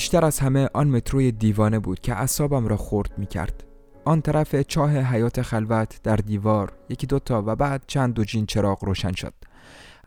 بیشتر 0.00 0.24
از 0.24 0.38
همه 0.38 0.68
آن 0.74 0.88
متروی 0.88 1.32
دیوانه 1.32 1.78
بود 1.78 2.00
که 2.00 2.14
اعصابم 2.14 2.68
را 2.68 2.76
خورد 2.76 3.18
می 3.18 3.26
کرد. 3.26 3.64
آن 4.04 4.22
طرف 4.22 4.60
چاه 4.60 4.90
حیات 4.90 5.42
خلوت 5.42 6.00
در 6.02 6.16
دیوار 6.16 6.72
یکی 6.88 7.06
دوتا 7.06 7.42
و 7.46 7.56
بعد 7.56 7.84
چند 7.86 8.14
دو 8.14 8.24
جین 8.24 8.46
چراغ 8.46 8.84
روشن 8.84 9.12
شد. 9.12 9.34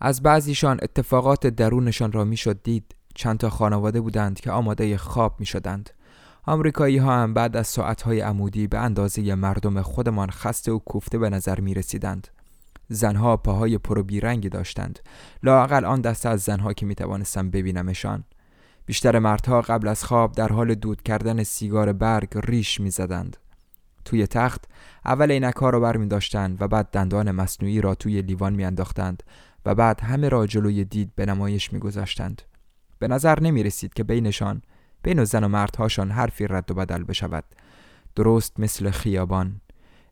از 0.02 0.22
بعضیشان 0.22 0.80
اتفاقات 0.82 1.48
درونشان 1.48 2.12
را 2.12 2.24
می‌شد 2.24 2.64
دید. 2.64 2.96
چند 3.16 3.38
تا 3.38 3.50
خانواده 3.50 4.02
بودند 4.02 4.40
که 4.40 4.52
آماده 4.52 4.98
خواب 4.98 5.36
می 5.40 5.46
شدند 5.46 5.90
آمریکایی 6.46 6.98
ها 6.98 7.14
هم 7.14 7.34
بعد 7.34 7.58
از 7.58 7.68
ساعتهای 7.68 8.20
عمودی 8.20 8.68
به 8.68 8.80
اندازه 8.80 9.36
مردم 9.36 9.82
خودمان 9.82 10.30
خسته 10.30 10.72
و 10.72 10.80
کوفته 10.80 11.18
به 11.18 11.30
نظر 11.30 11.60
می 11.60 11.74
رسیدند 11.74 12.28
زنها 12.90 13.38
پاهای 13.38 13.78
پرو 13.78 14.04
بیرنگی 14.04 14.50
داشتند. 14.50 15.00
لاقل 15.44 15.86
آن 15.86 16.02
دسته 16.02 16.30
از 16.30 16.42
زنها 16.42 16.74
که 16.74 16.86
می 16.86 16.96
توانستم 16.96 17.50
ببینمشان. 17.50 18.24
بیشتر 18.86 19.20
مردها 19.20 19.62
قبل 19.62 19.88
از 19.88 20.04
خواب 20.04 20.32
در 20.32 20.48
حال 20.48 20.76
دود 20.76 21.04
کردن 21.04 21.44
سیگار 21.44 21.94
برگ 21.94 22.30
ریش 22.44 22.80
می 22.80 22.90
زدند. 22.90 23.38
توی 24.06 24.28
تخت 24.28 24.66
اول 25.06 25.52
ها 25.60 25.70
را 25.70 25.80
بر 25.80 25.98
می 25.98 26.08
داشتند 26.08 26.62
و 26.62 26.68
بعد 26.68 26.90
دندان 26.92 27.32
مصنوعی 27.32 27.82
را 27.82 27.96
توی 27.96 28.22
لیوان 28.22 28.54
می 28.54 28.66
انداختند 28.66 29.24
و 29.66 29.76
بعد 29.76 30.02
همه 30.02 30.30
را 30.30 30.48
جلوی 30.48 30.86
دید 30.86 31.12
به 31.16 31.26
نمایش 31.26 31.74
می 31.74 31.80
گذاشتند. 31.80 32.42
به 33.00 33.08
نظر 33.08 33.40
نمی 33.40 33.64
رسید 33.64 33.94
که 33.94 34.04
بینشان 34.04 34.62
بین 35.04 35.24
زن 35.24 35.44
و 35.44 35.48
مردهاشان 35.48 36.12
حرفی 36.12 36.48
رد 36.48 36.72
و 36.72 36.74
بدل 36.74 37.04
بشود 37.04 37.44
درست 38.16 38.60
مثل 38.60 38.90
خیابان 38.90 39.62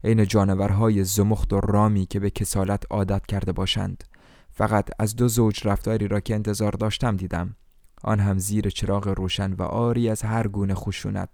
عین 0.04 0.26
جانورهای 0.26 1.04
زمخت 1.04 1.54
و 1.54 1.60
رامی 1.60 2.06
که 2.06 2.20
به 2.20 2.30
کسالت 2.30 2.84
عادت 2.90 3.26
کرده 3.26 3.52
باشند 3.52 4.04
فقط 4.50 4.90
از 5.00 5.16
دو 5.16 5.28
زوج 5.28 5.68
رفتاری 5.68 6.08
را 6.08 6.20
که 6.20 6.36
انتظار 6.36 6.72
داشتم 6.72 7.16
دیدم 7.16 7.56
آن 8.04 8.20
هم 8.20 8.40
زیر 8.40 8.70
چراغ 8.70 9.08
روشن 9.08 9.54
و 9.54 9.64
آری 9.64 10.10
از 10.10 10.22
هر 10.22 10.48
گونه 10.48 10.76
خشونت. 10.76 11.30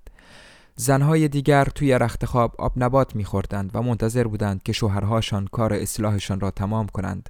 زنهای 0.76 1.28
دیگر 1.28 1.66
توی 1.66 1.94
رخت 1.94 2.26
خواب 2.26 2.56
آب 2.58 2.74
نبات 2.78 3.16
میخوردند 3.16 3.72
و 3.74 3.82
منتظر 3.82 4.24
بودند 4.28 4.64
که 4.64 4.74
شوهرهاشان 4.74 5.48
کار 5.48 5.74
اصلاحشان 5.74 6.40
را 6.40 6.52
تمام 6.52 6.88
کنند 6.88 7.30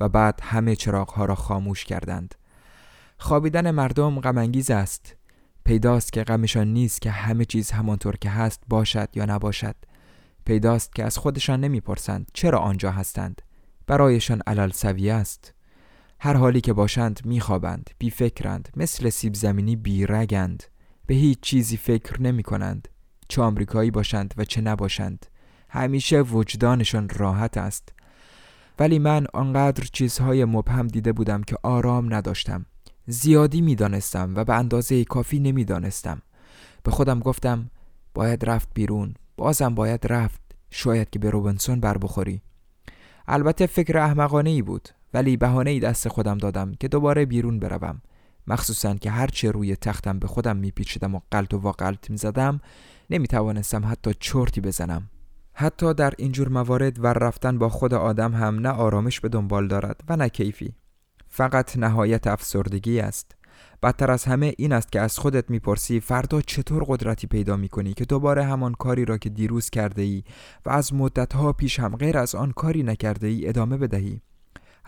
و 0.00 0.08
بعد 0.08 0.40
همه 0.42 0.76
چراغها 0.76 1.24
را 1.24 1.34
خاموش 1.34 1.84
کردند. 1.84 2.34
خوابیدن 3.18 3.70
مردم 3.70 4.20
غمانگیز 4.20 4.70
است. 4.70 5.16
پیداست 5.64 6.12
که 6.12 6.24
غمشان 6.24 6.68
نیست 6.68 7.02
که 7.02 7.10
همه 7.10 7.44
چیز 7.44 7.70
همانطور 7.70 8.16
که 8.16 8.30
هست 8.30 8.62
باشد 8.68 9.08
یا 9.14 9.24
نباشد. 9.24 9.76
پیداست 10.44 10.94
که 10.94 11.04
از 11.04 11.18
خودشان 11.18 11.60
نمی‌پرسند 11.60 12.30
چرا 12.34 12.58
آنجا 12.58 12.90
هستند. 12.90 13.42
برایشان 13.86 14.42
علل 14.46 14.70
سویه 14.70 15.14
است. 15.14 15.54
هر 16.20 16.34
حالی 16.34 16.60
که 16.60 16.72
باشند 16.72 17.20
میخوابند 17.24 17.90
بیفکرند 17.98 18.68
مثل 18.76 19.08
سیب 19.08 19.34
زمینی 19.34 19.76
بیرگند. 19.76 20.62
به 21.06 21.14
هیچ 21.14 21.40
چیزی 21.40 21.76
فکر 21.76 22.22
نمی 22.22 22.42
کنند 22.42 22.88
چه 23.28 23.42
آمریکایی 23.42 23.90
باشند 23.90 24.34
و 24.36 24.44
چه 24.44 24.60
نباشند. 24.60 25.26
همیشه 25.68 26.20
وجدانشان 26.20 27.08
راحت 27.08 27.56
است. 27.56 27.92
ولی 28.78 28.98
من 28.98 29.26
آنقدر 29.34 29.84
چیزهای 29.92 30.44
مبهم 30.44 30.86
دیده 30.86 31.12
بودم 31.12 31.42
که 31.42 31.56
آرام 31.62 32.14
نداشتم. 32.14 32.66
زیادی 33.06 33.60
می‌دانستم 33.60 34.34
و 34.36 34.44
به 34.44 34.54
اندازه 34.54 35.04
کافی 35.04 35.40
نمی‌دانستم. 35.40 36.22
به 36.82 36.90
خودم 36.90 37.20
گفتم 37.20 37.70
باید 38.14 38.44
رفت 38.44 38.68
بیرون. 38.74 39.14
بازم 39.36 39.74
باید 39.74 40.06
رفت. 40.06 40.40
شاید 40.70 41.10
که 41.10 41.18
به 41.18 41.30
روبنسون 41.30 41.80
بر 41.80 41.98
بخوری. 41.98 42.42
البته 43.28 43.66
فکر 43.66 43.98
احمقانه 43.98 44.50
ای 44.50 44.62
بود. 44.62 44.88
ولی 45.14 45.36
بهانه 45.36 45.70
ای 45.70 45.80
دست 45.80 46.08
خودم 46.08 46.38
دادم 46.38 46.72
که 46.80 46.88
دوباره 46.88 47.26
بیرون 47.26 47.58
بروم. 47.58 48.02
مخصوصا 48.46 48.94
که 48.94 49.10
هرچه 49.10 49.50
روی 49.50 49.76
تختم 49.76 50.18
به 50.18 50.26
خودم 50.26 50.56
میپیچیدم 50.56 51.14
و 51.14 51.20
قلط 51.30 51.54
و 51.54 51.58
واقلط 51.58 52.10
می‌زدم 52.10 52.60
نمی‌توانستم 53.10 53.86
حتی 53.86 54.14
چرتی 54.20 54.60
بزنم. 54.60 55.10
حتی 55.52 55.94
در 55.94 56.14
اینجور 56.18 56.48
موارد 56.48 57.04
ور 57.04 57.12
رفتن 57.12 57.58
با 57.58 57.68
خود 57.68 57.94
آدم 57.94 58.34
هم 58.34 58.58
نه 58.58 58.68
آرامش 58.68 59.20
به 59.20 59.28
دنبال 59.28 59.68
دارد 59.68 60.00
و 60.08 60.16
نه 60.16 60.28
کیفی. 60.28 60.74
فقط 61.28 61.76
نهایت 61.76 62.26
افسردگی 62.26 63.00
است. 63.00 63.34
بدتر 63.82 64.10
از 64.10 64.24
همه 64.24 64.54
این 64.58 64.72
است 64.72 64.92
که 64.92 65.00
از 65.00 65.18
خودت 65.18 65.50
می‌پرسی 65.50 66.00
فردا 66.00 66.40
چطور 66.40 66.84
قدرتی 66.88 67.26
پیدا 67.26 67.56
می‌کنی 67.56 67.94
که 67.94 68.04
دوباره 68.04 68.44
همان 68.44 68.72
کاری 68.72 69.04
را 69.04 69.18
که 69.18 69.28
دیروز 69.28 69.70
کرده 69.70 70.02
ای 70.02 70.22
و 70.66 70.70
از 70.70 70.94
مدتها 70.94 71.52
پیش 71.52 71.80
هم 71.80 71.96
غیر 71.96 72.18
از 72.18 72.34
آن 72.34 72.52
کاری 72.52 72.82
نکرده 72.82 73.26
ای 73.26 73.48
ادامه 73.48 73.76
بدهی. 73.76 74.20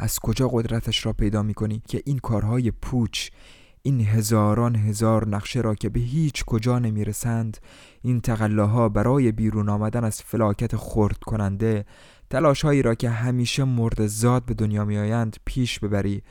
از 0.02 0.18
کجا 0.18 0.48
قدرتش 0.48 1.06
را 1.06 1.12
پیدا 1.12 1.42
می 1.42 1.54
کنی 1.54 1.82
که 1.88 2.02
این 2.04 2.18
کارهای 2.18 2.70
پوچ 2.70 3.28
این 3.82 4.00
هزاران 4.00 4.76
هزار 4.76 5.28
نقشه 5.28 5.60
را 5.60 5.74
که 5.74 5.88
به 5.88 6.00
هیچ 6.00 6.44
کجا 6.44 6.78
نمی 6.78 7.04
رسند 7.04 7.58
این 8.02 8.20
تقلاها 8.20 8.88
برای 8.88 9.32
بیرون 9.32 9.68
آمدن 9.68 10.04
از 10.04 10.22
فلاکت 10.22 10.76
خرد 10.76 11.18
کننده 11.18 11.84
تلاش 12.30 12.62
هایی 12.62 12.82
را 12.82 12.94
که 12.94 13.10
همیشه 13.10 13.64
مرد 13.64 14.06
زاد 14.06 14.44
به 14.44 14.54
دنیا 14.54 14.84
می 14.84 14.98
آیند 14.98 15.36
پیش 15.44 15.78
ببری 15.78 16.22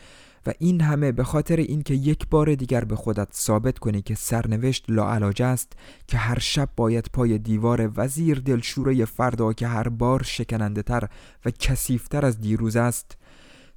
و 0.46 0.54
این 0.60 0.82
همه 0.82 1.12
به 1.12 1.24
خاطر 1.24 1.56
اینکه 1.56 1.94
یک 1.94 2.28
بار 2.30 2.56
دیگر 2.56 2.84
به 2.84 2.96
خودت 2.96 3.28
ثابت 3.34 3.80
کنی 3.80 4.02
که 4.02 4.16
سرنوشت 4.16 4.86
لاعلاج 4.88 5.42
است 5.42 5.74
که 6.08 6.18
هر 6.18 6.40
شب 6.40 6.70
باید 6.76 7.10
پای 7.14 7.38
دیوار 7.38 7.92
وزیر 7.96 8.40
دلشوره 8.40 9.06
فردا 9.06 9.54
که 9.54 9.68
هر 9.68 9.90
بار 9.90 10.24
شکننده 10.24 10.82
تر 10.82 11.10
و 11.46 11.52
کسیفتر 11.52 12.26
از 12.26 12.42
دیروز 12.42 12.76
است 12.76 13.18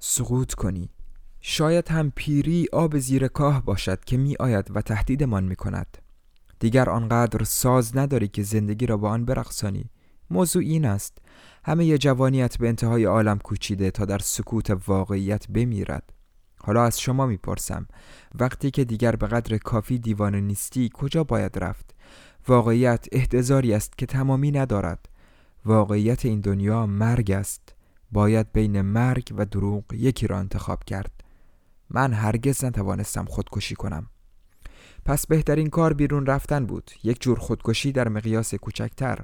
سقوط 0.04 0.54
کنی. 0.54 0.90
شاید 1.40 1.88
هم 1.88 2.12
پیری 2.16 2.66
آب 2.72 2.98
زیر 2.98 3.28
کاه 3.28 3.64
باشد 3.64 4.04
که 4.04 4.16
می 4.16 4.36
آید 4.40 4.76
و 4.76 4.82
تهدیدمان 4.82 5.44
می 5.44 5.56
کند 5.56 5.98
دیگر 6.60 6.90
آنقدر 6.90 7.44
ساز 7.44 7.96
نداری 7.96 8.28
که 8.28 8.42
زندگی 8.42 8.86
را 8.86 8.96
با 8.96 9.10
آن 9.10 9.24
برقصانی. 9.24 9.90
موضوع 10.30 10.62
این 10.62 10.84
است. 10.84 11.18
همه 11.64 11.98
جوانیت 11.98 12.58
به 12.58 12.68
انتهای 12.68 13.04
عالم 13.04 13.38
کوچیده 13.38 13.90
تا 13.90 14.04
در 14.04 14.18
سکوت 14.18 14.78
واقعیت 14.86 15.48
بمیرد. 15.48 16.12
حالا 16.58 16.84
از 16.84 17.00
شما 17.00 17.26
می‌پرسم 17.26 17.86
وقتی 18.34 18.70
که 18.70 18.84
دیگر 18.84 19.16
به 19.16 19.26
قدر 19.26 19.58
کافی 19.58 19.98
دیوانه 19.98 20.40
نیستی 20.40 20.90
کجا 20.94 21.24
باید 21.24 21.58
رفت؟ 21.58 21.94
واقعیت 22.48 23.06
احتضاری 23.12 23.74
است 23.74 23.98
که 23.98 24.06
تمامی 24.06 24.50
ندارد. 24.50 25.08
واقعیت 25.64 26.24
این 26.24 26.40
دنیا 26.40 26.86
مرگ 26.86 27.30
است. 27.30 27.74
باید 28.12 28.52
بین 28.52 28.80
مرگ 28.80 29.34
و 29.36 29.44
دروغ 29.46 29.84
یکی 29.92 30.26
را 30.26 30.38
انتخاب 30.38 30.84
کرد. 30.84 31.24
من 31.90 32.12
هرگز 32.12 32.64
نتوانستم 32.64 33.24
خودکشی 33.24 33.74
کنم. 33.74 34.06
پس 35.04 35.26
بهترین 35.26 35.68
کار 35.70 35.92
بیرون 35.92 36.26
رفتن 36.26 36.66
بود. 36.66 36.90
یک 37.04 37.22
جور 37.22 37.38
خودکشی 37.38 37.92
در 37.92 38.08
مقیاس 38.08 38.54
کوچکتر. 38.54 39.18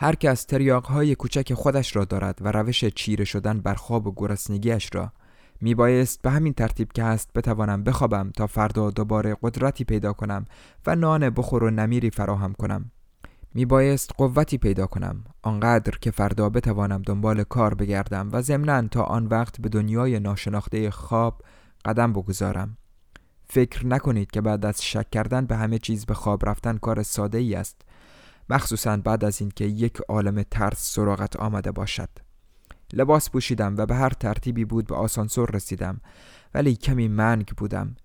هر 0.00 0.14
کس 0.14 0.44
تریاقهای 0.44 1.14
کوچک 1.14 1.54
خودش 1.54 1.96
را 1.96 2.04
دارد 2.04 2.38
و 2.40 2.52
روش 2.52 2.84
چیره 2.84 3.24
شدن 3.24 3.60
بر 3.60 3.74
خواب 3.74 4.06
و 4.06 4.12
گرسنگیش 4.16 4.90
را. 4.92 5.12
میبایست 5.60 6.22
به 6.22 6.30
همین 6.30 6.52
ترتیب 6.52 6.92
که 6.92 7.04
هست 7.04 7.30
بتوانم 7.34 7.84
بخوابم 7.84 8.30
تا 8.36 8.46
فردا 8.46 8.90
دوباره 8.90 9.36
قدرتی 9.42 9.84
پیدا 9.84 10.12
کنم 10.12 10.44
و 10.86 10.96
نان 10.96 11.30
بخور 11.30 11.64
و 11.64 11.70
نمیری 11.70 12.10
فراهم 12.10 12.52
کنم. 12.52 12.90
میبایست 13.54 14.10
قوتی 14.16 14.58
پیدا 14.58 14.86
کنم. 14.86 15.24
آنقدر 15.42 15.98
که 16.00 16.10
فردا 16.10 16.50
بتوانم 16.50 17.02
دنبال 17.02 17.44
کار 17.44 17.74
بگردم 17.74 18.28
و 18.32 18.42
ضمنا 18.42 18.88
تا 18.88 19.02
آن 19.02 19.26
وقت 19.26 19.60
به 19.60 19.68
دنیای 19.68 20.20
ناشناخته 20.20 20.90
خواب 20.90 21.42
قدم 21.84 22.12
بگذارم. 22.12 22.76
فکر 23.46 23.86
نکنید 23.86 24.30
که 24.30 24.40
بعد 24.40 24.66
از 24.66 24.84
شک 24.84 25.10
کردن 25.10 25.46
به 25.46 25.56
همه 25.56 25.78
چیز 25.78 26.06
به 26.06 26.14
خواب 26.14 26.48
رفتن 26.48 26.78
کار 26.78 27.02
ساده 27.02 27.38
ای 27.38 27.54
است. 27.54 27.82
مخصوصا 28.50 28.96
بعد 28.96 29.24
از 29.24 29.40
اینکه 29.40 29.64
یک 29.64 30.00
عالم 30.08 30.42
ترس 30.42 30.94
سراغت 30.94 31.36
آمده 31.36 31.72
باشد. 31.72 32.08
لباس 32.92 33.30
پوشیدم 33.30 33.74
و 33.78 33.86
به 33.86 33.94
هر 33.94 34.10
ترتیبی 34.10 34.64
بود 34.64 34.86
به 34.86 34.94
آسانسور 34.94 35.50
رسیدم. 35.50 36.00
ولی 36.54 36.76
کمی 36.76 37.08
منگ 37.08 37.46
بودم. 37.56 37.96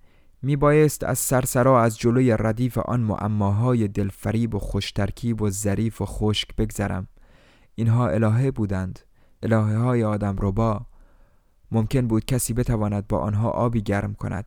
می 0.42 0.56
بایست 0.56 1.04
از 1.04 1.20
سرسرا 1.20 1.84
از 1.84 1.98
جلوی 1.98 2.38
ردیف 2.40 2.78
آن 2.78 3.00
معماهای 3.00 3.88
دلفریب 3.88 4.56
و 4.56 4.60
خوشترکیب 4.60 5.42
و 5.42 5.50
ظریف 5.50 6.02
و 6.02 6.06
خشک 6.06 6.56
بگذرم. 6.56 7.08
اینها 7.76 8.10
الهه 8.10 8.52
بودند. 8.52 9.00
الهه 9.44 9.78
های 9.78 10.04
آدم 10.04 10.36
ربا 10.40 10.86
ممکن 11.72 12.08
بود 12.08 12.26
کسی 12.26 12.54
بتواند 12.54 13.08
با 13.08 13.20
آنها 13.20 13.50
آبی 13.50 13.82
گرم 13.82 14.14
کند. 14.14 14.46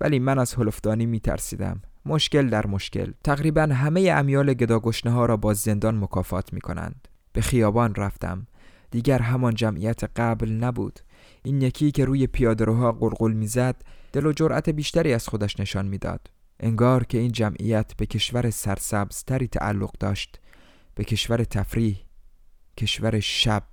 ولی 0.00 0.18
من 0.18 0.38
از 0.38 0.54
هلفدانی 0.54 1.06
می 1.06 1.20
ترسیدم 1.20 1.82
مشکل 2.06 2.48
در 2.48 2.66
مشکل. 2.66 3.12
تقریبا 3.24 3.62
همه 3.62 4.10
امیال 4.10 4.54
گداگشنه 4.54 5.12
ها 5.12 5.26
را 5.26 5.36
با 5.36 5.54
زندان 5.54 5.98
مکافات 5.98 6.52
می 6.52 6.60
کنند 6.60 7.08
به 7.32 7.40
خیابان 7.40 7.94
رفتم. 7.94 8.46
دیگر 8.90 9.18
همان 9.18 9.54
جمعیت 9.54 10.04
قبل 10.16 10.50
نبود. 10.50 11.00
این 11.44 11.62
یکی 11.62 11.90
که 11.90 12.04
روی 12.04 12.26
پیادهروها 12.26 12.92
قلقل 12.92 13.32
می‌زد 13.32 13.76
دل 14.12 14.26
و 14.26 14.32
جرأت 14.32 14.68
بیشتری 14.68 15.12
از 15.12 15.28
خودش 15.28 15.60
نشان 15.60 15.86
می‌داد. 15.86 16.30
انگار 16.60 17.04
که 17.04 17.18
این 17.18 17.32
جمعیت 17.32 17.92
به 17.96 18.06
کشور 18.06 18.50
سرسبزتری 18.50 19.48
تعلق 19.48 19.92
داشت. 20.00 20.40
به 20.94 21.04
کشور 21.04 21.44
تفریح 21.44 21.96
کشور 22.76 23.20
شب. 23.20 23.64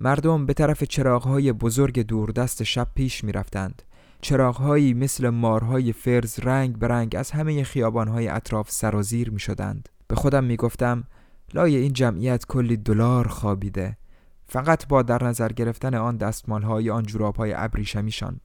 مردم 0.00 0.46
به 0.46 0.52
طرف 0.54 0.84
چراغهای 0.84 1.52
بزرگ 1.52 2.00
دوردست 2.00 2.62
شب 2.62 2.88
پیش 2.94 3.24
می‌رفتند. 3.24 3.82
چراغهایی 4.20 4.94
مثل 4.94 5.28
مارهای 5.28 5.92
فرز 5.92 6.38
رنگ 6.38 6.78
به 6.78 6.88
رنگ 6.88 7.16
از 7.18 7.30
همه 7.30 7.64
خیابانهای 7.64 8.28
اطراف 8.28 8.70
سرازیر 8.70 9.30
می 9.30 9.40
شدند. 9.40 9.88
به 10.08 10.14
خودم 10.14 10.44
می 10.44 10.56
گفتم 10.56 11.04
لای 11.54 11.76
این 11.76 11.92
جمعیت 11.92 12.46
کلی 12.46 12.76
دلار 12.76 13.28
خوابیده. 13.28 13.96
فقط 14.46 14.88
با 14.88 15.02
در 15.02 15.24
نظر 15.24 15.48
گرفتن 15.48 15.94
آن 15.94 16.16
دستمالهای 16.16 16.90
آن 16.90 17.02
جورابهای 17.02 17.52
ابریشمیشان 17.56 18.40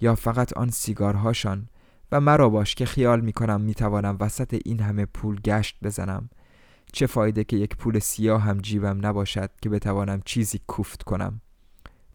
یا 0.00 0.14
فقط 0.14 0.52
آن 0.52 0.70
سیگارهاشان 0.70 1.68
و 2.12 2.20
مرا 2.20 2.48
باش 2.48 2.74
که 2.74 2.86
خیال 2.86 3.20
می 3.20 3.32
کنم 3.32 3.60
می 3.60 3.74
توانم 3.74 4.16
وسط 4.20 4.60
این 4.64 4.80
همه 4.80 5.06
پول 5.06 5.40
گشت 5.40 5.76
بزنم. 5.82 6.30
چه 6.92 7.06
فایده 7.06 7.44
که 7.44 7.56
یک 7.56 7.76
پول 7.76 7.98
سیاه 7.98 8.42
هم 8.42 8.58
جیبم 8.58 9.06
نباشد 9.06 9.50
که 9.62 9.68
بتوانم 9.68 10.22
چیزی 10.24 10.60
کوفت 10.66 11.02
کنم. 11.02 11.40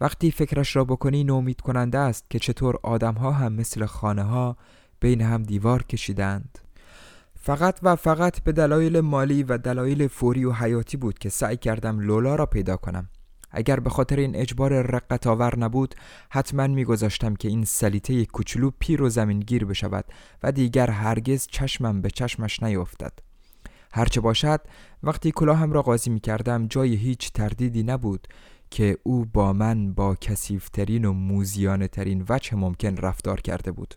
وقتی 0.01 0.31
فکرش 0.31 0.75
را 0.75 0.83
بکنی 0.83 1.23
نومید 1.23 1.61
کننده 1.61 1.97
است 1.97 2.29
که 2.29 2.39
چطور 2.39 2.79
آدمها 2.83 3.31
هم 3.31 3.53
مثل 3.53 3.85
خانه 3.85 4.23
ها 4.23 4.57
بین 4.99 5.21
هم 5.21 5.43
دیوار 5.43 5.83
کشیدند. 5.83 6.59
فقط 7.49 7.79
و 7.83 7.95
فقط 7.95 8.43
به 8.43 8.51
دلایل 8.51 8.99
مالی 8.99 9.43
و 9.43 9.57
دلایل 9.57 10.07
فوری 10.07 10.45
و 10.45 10.51
حیاتی 10.51 10.97
بود 10.97 11.19
که 11.19 11.29
سعی 11.29 11.57
کردم 11.57 11.99
لولا 11.99 12.35
را 12.35 12.45
پیدا 12.45 12.77
کنم. 12.77 13.09
اگر 13.51 13.79
به 13.79 13.89
خاطر 13.89 14.15
این 14.15 14.35
اجبار 14.35 14.81
رقت 14.81 15.27
آور 15.27 15.59
نبود 15.59 15.95
حتما 16.29 16.67
میگذاشتم 16.67 17.35
که 17.35 17.47
این 17.47 17.65
سلیته 17.65 18.25
کوچولو 18.25 18.71
پیر 18.79 19.01
و 19.01 19.09
زمینگیر 19.09 19.65
بشود 19.65 20.05
و 20.43 20.51
دیگر 20.51 20.89
هرگز 20.89 21.47
چشمم 21.47 22.01
به 22.01 22.09
چشمش 22.09 22.63
نیفتد 22.63 23.13
هرچه 23.93 24.21
باشد 24.21 24.61
وقتی 25.03 25.31
کلاهم 25.31 25.73
را 25.73 25.81
قاضی 25.81 26.09
می 26.09 26.19
کردم 26.19 26.67
جای 26.67 26.95
هیچ 26.95 27.31
تردیدی 27.31 27.83
نبود 27.83 28.27
که 28.69 28.97
او 29.03 29.25
با 29.25 29.53
من 29.53 29.93
با 29.93 30.15
کسیفترین 30.15 31.05
و 31.05 31.13
موزیانه 31.13 31.87
ترین 31.87 32.25
وجه 32.29 32.55
ممکن 32.55 32.97
رفتار 32.97 33.41
کرده 33.41 33.71
بود. 33.71 33.95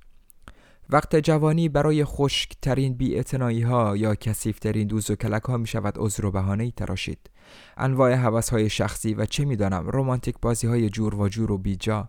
وقت 0.91 1.17
جوانی 1.17 1.69
برای 1.69 2.05
خشکترین 2.05 2.95
بی 2.95 3.23
ها 3.63 3.97
یا 3.97 4.15
کسیفترین 4.15 4.87
دوز 4.87 5.11
و 5.11 5.15
کلک 5.15 5.43
ها 5.43 5.57
می 5.57 5.67
شود 5.67 5.95
عذر 5.99 6.27
و 6.27 6.31
بهانه 6.31 6.71
تراشید. 6.71 7.31
انواع 7.77 8.15
حوث 8.15 8.51
های 8.51 8.71
شخصی 8.71 9.15
و 9.15 9.25
چه 9.25 9.45
می‌دانم 9.45 9.91
رمانتیک 9.93 10.35
بازی 10.43 10.67
های 10.67 10.89
جور 10.89 11.15
و 11.15 11.29
جور 11.29 11.53
و 11.53 11.59
بیجا. 11.59 12.09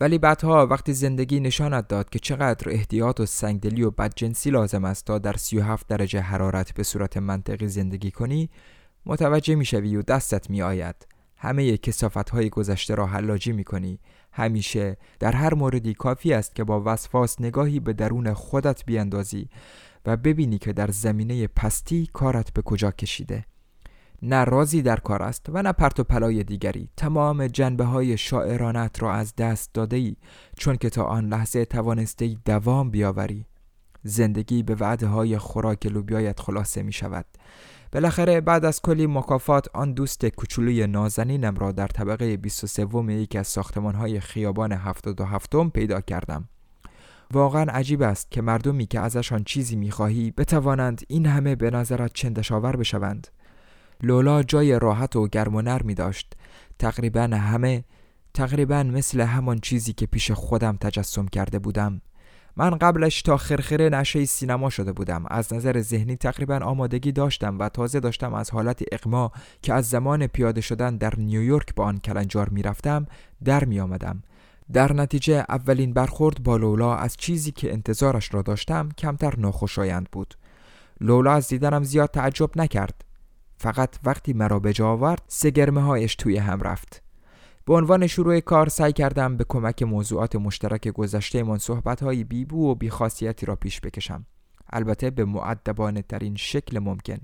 ولی 0.00 0.18
بعدها 0.18 0.66
وقتی 0.66 0.92
زندگی 0.92 1.40
نشانت 1.40 1.88
داد 1.88 2.10
که 2.10 2.18
چقدر 2.18 2.70
احتیاط 2.70 3.20
و 3.20 3.26
سنگدلی 3.26 3.82
و 3.82 3.90
بدجنسی 3.90 4.50
لازم 4.50 4.84
است 4.84 5.04
تا 5.04 5.18
در 5.18 5.36
37 5.36 5.88
درجه 5.88 6.20
حرارت 6.20 6.74
به 6.74 6.82
صورت 6.82 7.16
منطقی 7.16 7.68
زندگی 7.68 8.10
کنی 8.10 8.50
متوجه 9.06 9.54
می‌شوی 9.54 9.96
و 9.96 10.02
دستت 10.02 10.50
می 10.50 10.62
آید 10.62 11.06
همه 11.36 11.76
کسافت 11.76 12.30
های 12.30 12.50
گذشته 12.50 12.94
را 12.94 13.06
حلاجی 13.06 13.52
می 13.52 13.64
کنی 13.64 13.98
همیشه. 14.32 14.96
در 15.20 15.32
هر 15.32 15.54
موردی 15.54 15.94
کافی 15.94 16.32
است 16.32 16.54
که 16.54 16.64
با 16.64 16.82
وسواس 16.86 17.40
نگاهی 17.40 17.80
به 17.80 17.92
درون 17.92 18.34
خودت 18.34 18.84
بیاندازی 18.84 19.48
و 20.06 20.16
ببینی 20.16 20.58
که 20.58 20.72
در 20.72 20.90
زمینه 20.90 21.46
پستی 21.46 22.08
کارت 22.12 22.52
به 22.52 22.62
کجا 22.62 22.90
کشیده. 22.90 23.44
نه 24.22 24.44
رازی 24.44 24.82
در 24.82 24.96
کار 24.96 25.22
است 25.22 25.46
و 25.48 25.62
نه 25.62 25.72
پرت 25.72 26.00
و 26.00 26.04
پلای 26.04 26.44
دیگری. 26.44 26.88
تمام 26.96 27.46
جنبه 27.46 27.84
های 27.84 28.16
شاعرانت 28.16 29.02
را 29.02 29.12
از 29.12 29.36
دست 29.36 29.74
داده 29.74 29.96
ای 29.96 30.16
چون 30.56 30.76
که 30.76 30.90
تا 30.90 31.04
آن 31.04 31.28
لحظه 31.28 31.64
توانسته 31.64 32.36
دوام 32.44 32.90
بیاوری. 32.90 33.46
زندگی 34.04 34.62
به 34.62 34.74
وعده 34.74 35.06
های 35.06 35.38
خوراک 35.38 35.86
لوبیایت 35.86 36.40
خلاصه 36.40 36.82
می 36.82 36.92
شود 36.92 37.26
بالاخره 37.92 38.40
بعد 38.40 38.64
از 38.64 38.82
کلی 38.82 39.06
مکافات 39.06 39.68
آن 39.74 39.92
دوست 39.92 40.26
کوچولوی 40.26 40.86
نازنینم 40.86 41.54
را 41.54 41.72
در 41.72 41.86
طبقه 41.86 42.36
23 42.36 42.86
یکی 43.12 43.38
از 43.38 43.46
ساختمان 43.46 43.94
های 43.94 44.20
خیابان 44.20 44.72
77 44.72 45.70
پیدا 45.70 46.00
کردم. 46.00 46.48
واقعا 47.32 47.72
عجیب 47.72 48.02
است 48.02 48.30
که 48.30 48.42
مردمی 48.42 48.86
که 48.86 49.00
ازشان 49.00 49.44
چیزی 49.44 49.76
می‌خواهی 49.76 50.30
بتوانند 50.30 51.02
این 51.08 51.26
همه 51.26 51.56
به 51.56 51.70
نظرت 51.70 52.12
چندشاور 52.14 52.76
بشوند. 52.76 53.28
لولا 54.02 54.42
جای 54.42 54.78
راحت 54.78 55.16
و 55.16 55.28
گرم 55.28 55.54
و 55.54 55.62
نرمی 55.62 55.94
داشت 55.94 56.34
تقریبا 56.78 57.22
همه 57.22 57.84
تقریبا 58.34 58.82
مثل 58.82 59.20
همان 59.20 59.58
چیزی 59.58 59.92
که 59.92 60.06
پیش 60.06 60.30
خودم 60.30 60.76
تجسم 60.76 61.26
کرده 61.26 61.58
بودم. 61.58 62.00
من 62.56 62.70
قبلش 62.70 63.22
تا 63.22 63.36
خرخره 63.36 63.88
نشه 63.88 64.24
سینما 64.24 64.70
شده 64.70 64.92
بودم. 64.92 65.24
از 65.30 65.52
نظر 65.52 65.80
ذهنی 65.80 66.16
تقریبا 66.16 66.56
آمادگی 66.56 67.12
داشتم 67.12 67.58
و 67.58 67.68
تازه 67.68 68.00
داشتم 68.00 68.34
از 68.34 68.50
حالت 68.50 68.82
اقما 68.92 69.32
که 69.62 69.74
از 69.74 69.90
زمان 69.90 70.26
پیاده 70.26 70.60
شدن 70.60 70.96
در 70.96 71.14
نیویورک 71.18 71.74
با 71.74 71.84
آن 71.84 71.98
کلنجار 71.98 72.48
می‌رفتم 72.48 73.06
در 73.44 73.64
می 73.64 73.80
آمدم. 73.80 74.22
در 74.72 74.92
نتیجه 74.92 75.44
اولین 75.48 75.92
برخورد 75.92 76.42
با 76.42 76.56
لولا 76.56 76.94
از 76.94 77.16
چیزی 77.16 77.52
که 77.52 77.72
انتظارش 77.72 78.34
را 78.34 78.42
داشتم 78.42 78.88
کمتر 78.98 79.34
ناخوشایند 79.38 80.08
بود. 80.12 80.34
لولا 81.00 81.32
از 81.32 81.48
دیدنم 81.48 81.82
زیاد 81.82 82.10
تعجب 82.10 82.50
نکرد. 82.56 83.04
فقط 83.56 83.96
وقتی 84.04 84.32
مرا 84.32 84.58
به 84.58 84.72
جا 84.72 84.88
آورد 84.88 85.22
سه 85.28 85.50
گرمه 85.50 85.82
هایش 85.82 86.14
توی 86.14 86.36
هم 86.36 86.60
رفت. 86.60 87.02
به 87.64 87.74
عنوان 87.74 88.06
شروع 88.06 88.40
کار 88.40 88.68
سعی 88.68 88.92
کردم 88.92 89.36
به 89.36 89.44
کمک 89.48 89.82
موضوعات 89.82 90.36
مشترک 90.36 90.88
گذشته 90.88 91.42
من 91.42 91.58
صحبت 91.58 92.02
های 92.02 92.24
بیبو 92.24 92.70
و 92.70 92.74
بیخاصیتی 92.74 93.46
را 93.46 93.56
پیش 93.56 93.80
بکشم. 93.80 94.26
البته 94.70 95.10
به 95.10 95.24
معدبانه 95.24 96.02
ترین 96.02 96.36
شکل 96.36 96.78
ممکن. 96.78 97.18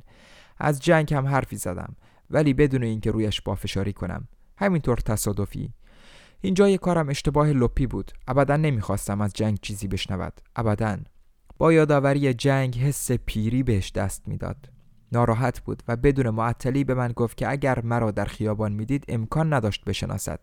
از 0.59 0.81
جنگ 0.81 1.15
هم 1.15 1.27
حرفی 1.27 1.57
زدم 1.57 1.97
ولی 2.31 2.55
بدون 2.55 2.83
اینکه 2.83 3.11
رویش 3.11 3.41
بافشاری 3.41 3.93
کنم. 3.93 4.29
همینطور 4.57 4.97
تصادفی. 4.97 5.73
اینجا 6.41 6.77
کارم 6.77 7.09
اشتباه 7.09 7.49
لپی 7.49 7.87
بود. 7.87 8.13
ابدا 8.29 8.57
نمی‌خواستم 8.57 9.21
از 9.21 9.33
جنگ 9.33 9.59
چیزی 9.63 9.89
بشنود. 9.89 10.41
ابدا. 10.57 10.99
با 11.59 11.73
یادآوری 11.73 12.35
جنگ 12.35 12.79
حس 12.79 13.13
پیری 13.13 13.63
بهش 13.63 13.93
دست 13.93 14.29
می‌داد. 14.29 14.78
ناراحت 15.13 15.61
بود 15.61 15.83
و 15.89 15.97
بدون 15.97 16.31
معطلی 16.31 16.85
به 16.85 16.95
من 16.95 17.13
گفت 17.13 17.37
که 17.37 17.51
اگر 17.51 17.81
مرا 17.85 18.11
در 18.11 18.25
خیابان 18.25 18.73
می‌دید 18.73 19.05
امکان 19.09 19.53
نداشت 19.53 19.85
بشناسد. 19.85 20.41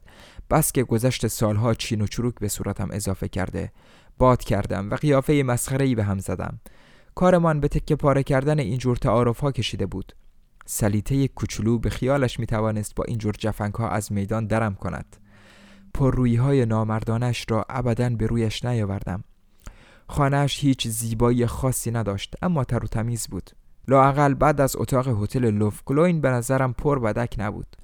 بس 0.50 0.72
که 0.72 0.84
گذشت 0.84 1.28
سالها 1.28 1.74
چین 1.74 2.02
و 2.02 2.08
چروک 2.08 2.36
به 2.36 2.48
صورتم 2.48 2.88
اضافه 2.92 3.28
کرده. 3.28 3.72
باد 4.18 4.44
کردم 4.44 4.90
و 4.92 4.96
قیافه 4.96 5.44
مسخره‌ای 5.46 5.96
به 5.96 6.04
هم 6.04 6.20
زدم. 6.20 6.60
کارمان 7.16 7.60
به 7.60 7.68
تکه 7.68 7.96
پاره 7.96 8.24
کردن 8.24 8.60
اینجور 8.60 8.98
تعارف 8.98 9.40
ها 9.40 9.52
کشیده 9.52 9.86
بود. 9.86 10.14
سلیته 10.66 11.28
کوچولو 11.28 11.80
به 11.80 11.90
خیالش 11.90 12.40
می 12.40 12.46
توانست 12.46 12.96
با 12.96 13.04
اینجور 13.04 13.34
جفنگ 13.40 13.74
ها 13.74 13.90
از 13.90 14.12
میدان 14.12 14.48
درم 14.48 14.76
کند. 14.76 15.18
پر 15.94 16.16
روی 16.16 16.36
های 16.36 16.66
نامردانش 16.66 17.46
را 17.50 17.66
ابدا 17.70 18.10
به 18.10 18.28
رویش 18.28 18.66
نیاوردم. 18.66 19.24
خانهش 20.08 20.60
هیچ 20.60 20.88
زیبایی 20.88 21.46
خاصی 21.46 21.92
نداشت 21.92 22.36
اما 22.42 22.64
تر 22.64 22.86
و 22.86 22.88
تمیز 22.88 23.28
بود. 23.28 23.52
لاقل 23.88 24.34
بعد 24.34 24.62
از 24.62 24.76
اتاق 24.76 25.08
هتل 25.24 25.50
لوفگلوین 25.50 26.22
به 26.22 26.30
نظرم 26.30 26.74
پر 26.74 27.00
بدک 27.00 27.36
نبود. 27.38 27.76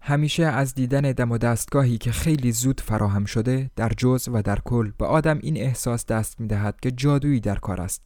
همیشه 0.00 0.44
از 0.44 0.74
دیدن 0.74 1.00
دم 1.00 1.32
و 1.32 1.38
دستگاهی 1.38 1.98
که 1.98 2.12
خیلی 2.12 2.52
زود 2.52 2.80
فراهم 2.80 3.24
شده 3.24 3.70
در 3.76 3.92
جز 3.96 4.28
و 4.32 4.42
در 4.42 4.58
کل 4.64 4.92
به 4.98 5.06
آدم 5.06 5.38
این 5.42 5.56
احساس 5.56 6.06
دست 6.06 6.40
می 6.40 6.46
دهد 6.46 6.80
که 6.80 6.90
جادویی 6.90 7.40
در 7.40 7.56
کار 7.56 7.80
است. 7.80 8.02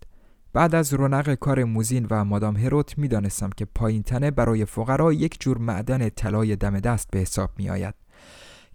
بعد 0.52 0.74
از 0.74 0.94
رونق 0.94 1.34
کار 1.34 1.64
موزین 1.64 2.06
و 2.10 2.24
مادام 2.24 2.56
هروت 2.56 2.98
می 2.98 3.08
دانستم 3.08 3.50
که 3.56 3.64
پایین 3.64 4.02
تنه 4.02 4.30
برای 4.30 4.64
فقرا 4.64 5.12
یک 5.12 5.40
جور 5.40 5.58
معدن 5.58 6.08
طلای 6.08 6.56
دم 6.56 6.80
دست 6.80 7.10
به 7.10 7.18
حساب 7.18 7.50
می 7.56 7.70
آید 7.70 7.94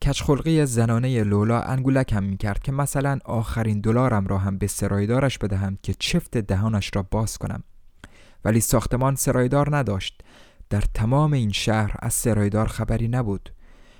کچخلقی 0.02 0.66
زنانه 0.66 1.24
لولا 1.24 1.62
انگولکم 1.62 2.24
می 2.24 2.38
کرد 2.38 2.60
که 2.60 2.72
مثلا 2.72 3.20
آخرین 3.26 3.82
دلارم 3.82 4.28
را 4.28 4.38
هم 4.38 4.58
به 4.58 4.68
سرایدارش 4.68 5.38
بدهم 5.38 5.78
که 5.84 5.94
چفت 6.00 6.38
دهانش 6.38 6.92
را 6.96 7.08
باز 7.12 7.38
کنم. 7.38 7.64
ولی 8.46 8.62
ساختمان 8.62 9.16
سرایدار 9.16 9.78
نداشت. 9.78 10.22
در 10.70 10.84
تمام 10.94 11.34
این 11.34 11.52
شهر 11.52 11.96
از 12.00 12.14
سرایدار 12.14 12.68
خبری 12.68 13.08
نبود. 13.08 13.50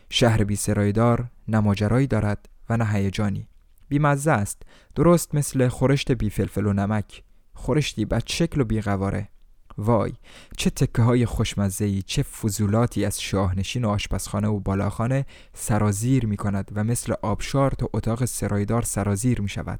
شهر 0.10 0.44
بی 0.44 0.56
سرایدار 0.56 1.26
نماجرایی 1.48 2.08
دارد 2.08 2.50
و 2.70 2.78
نه 2.78 2.86
هیجانی. 2.86 3.48
بیمزه 3.90 4.32
است. 4.32 4.62
درست 4.96 5.36
مثل 5.36 5.68
خورشت 5.68 6.12
بی 6.12 6.30
فلفل 6.30 6.66
و 6.66 6.74
نمک. 6.74 7.24
خورشتی 7.54 8.06
بد 8.06 8.24
شکل 8.26 8.62
و 8.62 8.64
بیقواره 8.64 9.30
وای 9.78 10.14
چه 10.58 10.70
تکه 10.70 11.02
های 11.02 11.26
خوشمزهی 11.26 12.02
چه 12.02 12.24
فضولاتی 12.24 13.06
از 13.06 13.22
شاهنشین 13.22 13.86
و 13.86 13.90
آشپزخانه 13.90 14.48
و 14.48 14.60
بالاخانه 14.60 15.26
سرازیر 15.54 16.26
می 16.26 16.38
کند 16.38 16.72
و 16.76 16.84
مثل 16.84 17.14
آبشار 17.22 17.72
تا 17.72 17.90
اتاق 17.94 18.26
سرایدار 18.26 18.82
سرازیر 18.82 19.42
می 19.42 19.50
شود 19.50 19.80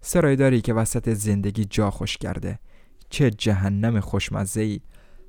سرایداری 0.00 0.60
که 0.60 0.74
وسط 0.74 1.08
زندگی 1.08 1.64
جا 1.64 1.90
خوش 1.90 2.16
کرده. 2.16 2.58
چه 3.10 3.30
جهنم 3.30 4.00
خوشمزهی 4.00 4.80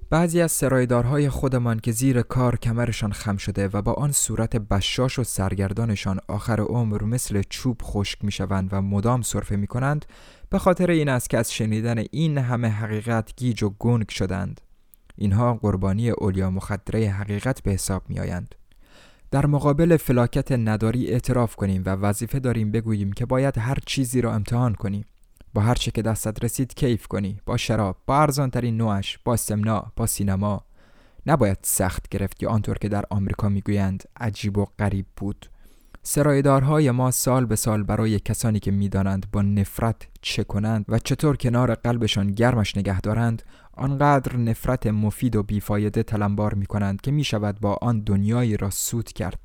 بعضی 0.09 0.41
از 0.41 0.51
سرایدارهای 0.51 1.29
خودمان 1.29 1.79
که 1.79 1.91
زیر 1.91 2.21
کار 2.21 2.55
کمرشان 2.55 3.11
خم 3.11 3.37
شده 3.37 3.67
و 3.67 3.81
با 3.81 3.93
آن 3.93 4.11
صورت 4.11 4.55
بشاش 4.55 5.19
و 5.19 5.23
سرگردانشان 5.23 6.19
آخر 6.27 6.59
عمر 6.59 7.03
مثل 7.03 7.41
چوب 7.49 7.81
خشک 7.83 8.25
می‌شوند 8.25 8.69
و 8.71 8.81
مدام 8.81 9.21
صرفه 9.21 9.55
می 9.55 9.67
کنند 9.67 10.05
به 10.49 10.59
خاطر 10.59 10.91
این 10.91 11.09
است 11.09 11.29
که 11.29 11.37
از 11.37 11.53
شنیدن 11.53 12.03
این 12.11 12.37
همه 12.37 12.67
حقیقت 12.67 13.35
گیج 13.35 13.63
و 13.63 13.69
گنگ 13.79 14.09
شدند. 14.09 14.61
اینها 15.15 15.53
قربانی 15.53 16.09
اولیا 16.09 16.49
مخدره 16.49 17.09
حقیقت 17.09 17.63
به 17.63 17.71
حساب 17.71 18.03
می 18.09 18.19
آیند. 18.19 18.55
در 19.31 19.45
مقابل 19.45 19.97
فلاکت 19.97 20.51
نداری 20.51 21.07
اعتراف 21.07 21.55
کنیم 21.55 21.83
و 21.85 21.89
وظیفه 21.89 22.39
داریم 22.39 22.71
بگوییم 22.71 23.11
که 23.11 23.25
باید 23.25 23.57
هر 23.57 23.77
چیزی 23.85 24.21
را 24.21 24.33
امتحان 24.33 24.75
کنیم. 24.75 25.05
با 25.53 25.61
هر 25.61 25.75
چه 25.75 25.91
که 25.91 26.01
دستت 26.01 26.43
رسید 26.43 26.73
کیف 26.73 27.07
کنی. 27.07 27.41
با 27.45 27.57
شراب 27.57 27.97
با 28.05 28.21
ارزانترین 28.21 28.77
نوعش 28.77 29.19
با 29.23 29.37
سمنا 29.37 29.91
با 29.95 30.05
سینما. 30.05 30.65
نباید 31.25 31.57
سخت 31.61 32.09
گرفت 32.09 32.43
یا 32.43 32.49
آنطور 32.49 32.77
که 32.77 32.89
در 32.89 33.03
آمریکا 33.09 33.49
می‌گویند 33.49 34.03
عجیب 34.17 34.57
و 34.57 34.65
غریب 34.79 35.05
بود. 35.17 35.49
سرایدارهای 36.03 36.91
ما 36.91 37.11
سال 37.11 37.45
به 37.45 37.55
سال 37.55 37.83
برای 37.83 38.19
کسانی 38.19 38.59
که 38.59 38.71
می‌دانند 38.71 39.25
با 39.31 39.41
نفرت 39.41 40.07
چه 40.21 40.43
کنند 40.43 40.85
و 40.87 40.99
چطور 40.99 41.37
کنار 41.37 41.75
قلبشان 41.75 42.31
گرمش 42.31 42.77
نگه 42.77 43.01
دارند 43.01 43.43
آنقدر 43.73 44.37
نفرت 44.37 44.87
مفید 44.87 45.35
و 45.35 45.43
بیفایده 45.43 46.03
تلمبار 46.03 46.53
می 46.53 46.65
کنند 46.65 47.01
که 47.01 47.11
می 47.11 47.23
شود 47.23 47.59
با 47.59 47.77
آن 47.81 47.99
دنیایی 47.99 48.57
را 48.57 48.69
سود 48.69 49.11
کرد. 49.11 49.39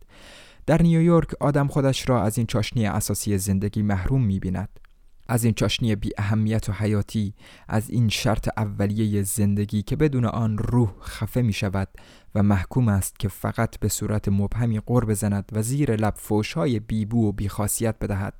در 0.66 0.82
نیویورک 0.82 1.30
آدم 1.40 1.68
خودش 1.68 2.08
را 2.08 2.23
از 2.23 2.38
این 2.38 2.46
چاشنی 2.46 2.87
اساسی 2.87 3.38
زندگی 3.38 3.82
محروم 3.82 4.25
می 4.25 4.40
بیند 4.40 4.68
از 5.28 5.45
این 5.45 5.54
چاشنی 5.54 5.97
بی 5.97 6.11
اهمیت 6.19 6.69
و 6.69 6.73
حیاتی 6.73 7.35
از 7.69 7.90
این 7.90 8.09
شرط 8.09 8.49
اولیه 8.57 9.23
زندگی 9.23 9.83
که 9.83 9.97
بدون 9.97 10.25
آن 10.25 10.59
روح 10.59 10.93
خفه 11.02 11.43
می 11.43 11.52
شود 11.52 11.88
و 12.35 12.43
محکوم 12.43 12.88
است 12.88 13.19
که 13.19 13.28
فقط 13.28 13.78
به 13.78 13.88
صورت 13.88 14.28
مبهمی 14.28 14.81
قرب 14.81 15.11
بزند 15.11 15.50
و 15.52 15.62
زیر 15.62 15.97
لب 15.97 16.14
های 16.54 16.81
بیبو 16.81 17.28
و 17.28 17.33
بیخاصیت 17.33 17.99
بدهد. 17.99 18.35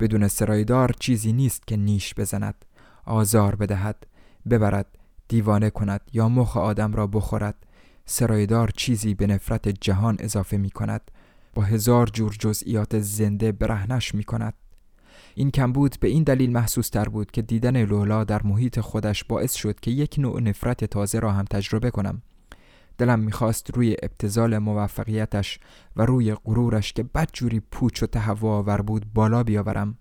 بدون 0.00 0.28
سرایدار 0.28 0.92
چیزی 1.00 1.32
نیست 1.32 1.66
که 1.66 1.76
نیش 1.76 2.14
بزند 2.14 2.64
آزار 3.04 3.54
بدهد 3.54 4.06
ببرد 4.50 4.86
دیوانه 5.28 5.70
کند 5.70 6.00
یا 6.12 6.28
مخ 6.28 6.56
آدم 6.56 6.92
را 6.92 7.06
بخورد. 7.06 7.66
سرایدار 8.04 8.70
چیزی 8.76 9.14
به 9.14 9.26
نفرت 9.26 9.68
جهان 9.68 10.16
اضافه 10.20 10.56
می 10.56 10.70
کند 10.70 11.10
با 11.54 11.62
هزار 11.62 12.06
جور 12.06 12.36
جزئیات 12.38 12.98
زنده 12.98 13.52
برهنش 13.52 14.14
می 14.14 14.24
کند. 14.24 14.54
این 15.38 15.50
کمبود 15.50 15.96
به 16.00 16.08
این 16.08 16.22
دلیل 16.22 16.52
محسوس 16.52 16.88
تر 16.88 17.08
بود 17.08 17.30
که 17.30 17.42
دیدن 17.42 17.84
لولا 17.84 18.24
در 18.24 18.42
محیط 18.42 18.80
خودش 18.80 19.24
باعث 19.24 19.54
شد 19.54 19.80
که 19.80 19.90
یک 19.90 20.14
نوع 20.18 20.40
نفرت 20.40 20.84
تازه 20.84 21.18
را 21.18 21.32
هم 21.32 21.44
تجربه 21.44 21.90
کنم. 21.90 22.22
دلم 22.98 23.20
می‌خواست 23.20 23.70
روی 23.76 23.96
ابتزال 24.02 24.58
موفقیتش 24.58 25.58
و 25.96 26.02
روی 26.02 26.34
غرورش 26.34 26.92
که 26.92 27.02
بدجوری 27.02 27.60
پوچ 27.60 28.02
و 28.02 28.06
تهوع 28.06 28.50
آور 28.50 28.82
بود 28.82 29.12
بالا 29.14 29.42
بیاورم. 29.42 29.98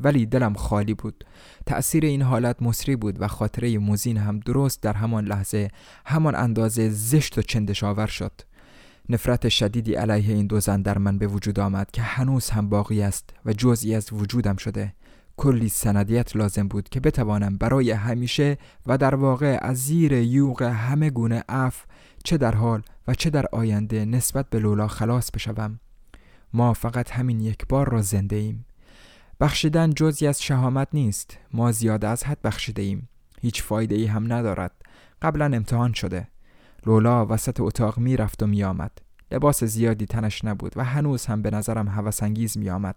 ولی 0.00 0.26
دلم 0.26 0.54
خالی 0.54 0.94
بود. 0.94 1.24
تأثیر 1.66 2.04
این 2.04 2.22
حالت 2.22 2.62
مصری 2.62 2.96
بود 2.96 3.20
و 3.20 3.28
خاطره 3.28 3.78
موزین 3.78 4.16
هم 4.16 4.40
درست 4.40 4.82
در 4.82 4.92
همان 4.92 5.24
لحظه 5.24 5.70
همان 6.06 6.34
اندازه 6.34 6.88
زشت 6.88 7.38
و 7.38 7.42
چندشاور 7.42 8.06
شد. 8.06 8.32
نفرت 9.10 9.48
شدیدی 9.48 9.94
علیه 9.94 10.34
این 10.34 10.46
دو 10.46 10.60
زن 10.60 10.82
در 10.82 10.98
من 10.98 11.18
به 11.18 11.26
وجود 11.26 11.60
آمد 11.60 11.90
که 11.90 12.02
هنوز 12.02 12.50
هم 12.50 12.68
باقی 12.68 13.02
است 13.02 13.30
و 13.46 13.52
جزئی 13.52 13.94
از 13.94 14.12
وجودم 14.12 14.56
شده. 14.56 14.94
کلی 15.36 15.68
سندیت 15.68 16.36
لازم 16.36 16.68
بود 16.68 16.88
که 16.88 17.00
بتوانم 17.00 17.56
برای 17.56 17.90
همیشه 17.90 18.58
و 18.86 18.98
در 18.98 19.14
واقع 19.14 19.58
از 19.62 19.76
زیر 19.76 20.12
یوغ 20.12 20.62
همه 20.62 21.10
گونه 21.10 21.44
اف 21.48 21.84
چه 22.24 22.36
در 22.36 22.54
حال 22.54 22.82
و 23.08 23.14
چه 23.14 23.30
در 23.30 23.46
آینده 23.52 24.04
نسبت 24.04 24.50
به 24.50 24.58
لولا 24.58 24.88
خلاص 24.88 25.30
بشوم. 25.30 25.80
ما 26.52 26.72
فقط 26.72 27.10
همین 27.10 27.40
یک 27.40 27.66
بار 27.68 27.88
را 27.88 28.02
زنده 28.02 28.36
ایم. 28.36 28.64
بخشیدن 29.40 29.90
جزی 29.90 30.26
از 30.26 30.42
شهامت 30.42 30.88
نیست. 30.92 31.38
ما 31.52 31.72
زیاد 31.72 32.04
از 32.04 32.24
حد 32.24 32.42
بخشیده 32.42 32.82
ایم. 32.82 33.08
هیچ 33.40 33.62
فایده 33.62 33.94
ای 33.94 34.06
هم 34.06 34.32
ندارد. 34.32 34.72
قبلا 35.22 35.44
امتحان 35.44 35.92
شده. 35.92 36.28
لولا 36.88 37.26
وسط 37.26 37.60
اتاق 37.60 37.98
می 37.98 38.16
رفت 38.16 38.42
و 38.42 38.46
می 38.46 38.64
آمد. 38.64 38.90
لباس 39.30 39.64
زیادی 39.64 40.06
تنش 40.06 40.44
نبود 40.44 40.72
و 40.76 40.84
هنوز 40.84 41.26
هم 41.26 41.42
به 41.42 41.50
نظرم 41.50 41.88
هوسانگیز 41.88 42.58
می 42.58 42.70
آمد. 42.70 42.96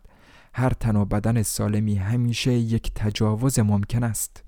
هر 0.53 0.69
تن 0.69 0.95
و 0.95 1.05
بدن 1.05 1.41
سالمی 1.41 1.95
همیشه 1.95 2.53
یک 2.53 2.91
تجاوز 2.95 3.60
ممکن 3.60 4.03
است. 4.03 4.43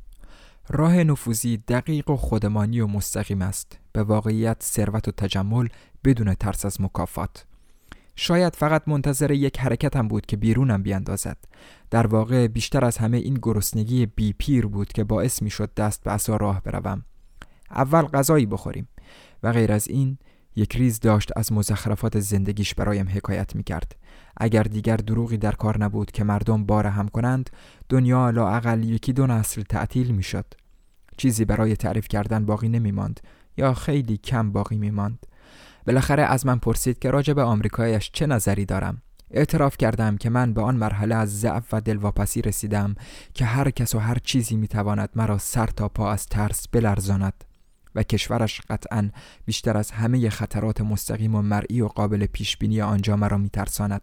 راه 0.69 1.03
نفوذی 1.03 1.57
دقیق 1.57 2.09
و 2.09 2.15
خودمانی 2.15 2.79
و 2.79 2.87
مستقیم 2.87 3.41
است. 3.41 3.79
به 3.93 4.03
واقعیت 4.03 4.63
ثروت 4.63 5.07
و 5.07 5.11
تجمل 5.11 5.67
بدون 6.03 6.33
ترس 6.33 6.65
از 6.65 6.81
مکافات. 6.81 7.45
شاید 8.15 8.55
فقط 8.55 8.87
منتظر 8.87 9.31
یک 9.31 9.59
حرکتم 9.59 10.07
بود 10.07 10.25
که 10.25 10.37
بیرونم 10.37 10.83
بیاندازد. 10.83 11.37
در 11.89 12.07
واقع 12.07 12.47
بیشتر 12.47 12.85
از 12.85 12.97
همه 12.97 13.17
این 13.17 13.39
گرسنگی 13.41 14.05
بی 14.05 14.33
پیر 14.33 14.65
بود 14.65 14.87
که 14.87 15.03
باعث 15.03 15.41
می 15.41 15.49
شد 15.49 15.73
دست 15.73 16.03
به 16.03 16.11
عصا 16.11 16.35
راه 16.35 16.61
بروم. 16.61 17.05
اول 17.71 18.01
غذایی 18.01 18.45
بخوریم. 18.45 18.87
و 19.43 19.51
غیر 19.51 19.71
از 19.71 19.87
این 19.87 20.17
یک 20.55 20.75
ریز 20.75 20.99
داشت 20.99 21.31
از 21.35 21.53
مزخرفات 21.53 22.19
زندگیش 22.19 22.75
برایم 22.75 23.07
حکایت 23.09 23.55
می 23.55 23.63
کرد. 23.63 23.95
اگر 24.37 24.63
دیگر 24.63 24.97
دروغی 24.97 25.37
در 25.37 25.51
کار 25.51 25.83
نبود 25.83 26.11
که 26.11 26.23
مردم 26.23 26.65
بار 26.65 26.87
هم 26.87 27.07
کنند 27.07 27.49
دنیا 27.89 28.29
لااقل 28.29 28.83
یکی 28.83 29.13
دو 29.13 29.27
نسل 29.27 29.61
تعطیل 29.61 30.11
می 30.11 30.23
شد. 30.23 30.45
چیزی 31.17 31.45
برای 31.45 31.75
تعریف 31.75 32.07
کردن 32.07 32.45
باقی 32.45 32.69
نمی 32.69 32.91
ماند 32.91 33.19
یا 33.57 33.73
خیلی 33.73 34.17
کم 34.17 34.51
باقی 34.51 34.77
می 34.77 34.91
ماند. 34.91 35.25
بالاخره 35.87 36.23
از 36.23 36.45
من 36.45 36.57
پرسید 36.57 36.99
که 36.99 37.11
راجع 37.11 37.33
به 37.33 37.43
آمریکایش 37.43 38.11
چه 38.13 38.25
نظری 38.25 38.65
دارم. 38.65 39.01
اعتراف 39.31 39.77
کردم 39.77 40.17
که 40.17 40.29
من 40.29 40.53
به 40.53 40.61
آن 40.61 40.75
مرحله 40.75 41.15
از 41.15 41.39
ضعف 41.39 41.73
و 41.73 41.81
دلواپسی 41.81 42.41
رسیدم 42.41 42.95
که 43.33 43.45
هر 43.45 43.69
کس 43.69 43.95
و 43.95 43.99
هر 43.99 44.17
چیزی 44.23 44.55
می‌تواند 44.55 45.09
مرا 45.15 45.37
سر 45.37 45.67
تا 45.67 45.89
پا 45.89 46.11
از 46.11 46.27
ترس 46.27 46.67
بلرزاند 46.67 47.43
و 47.95 48.03
کشورش 48.03 48.61
قطعا 48.69 49.09
بیشتر 49.45 49.77
از 49.77 49.91
همه 49.91 50.29
خطرات 50.29 50.81
مستقیم 50.81 51.35
و 51.35 51.41
مرئی 51.41 51.81
و 51.81 51.87
قابل 51.87 52.25
پیش 52.25 52.57
بینی 52.57 52.81
آنجا 52.81 53.15
مرا 53.15 53.37
میترساند. 53.37 54.01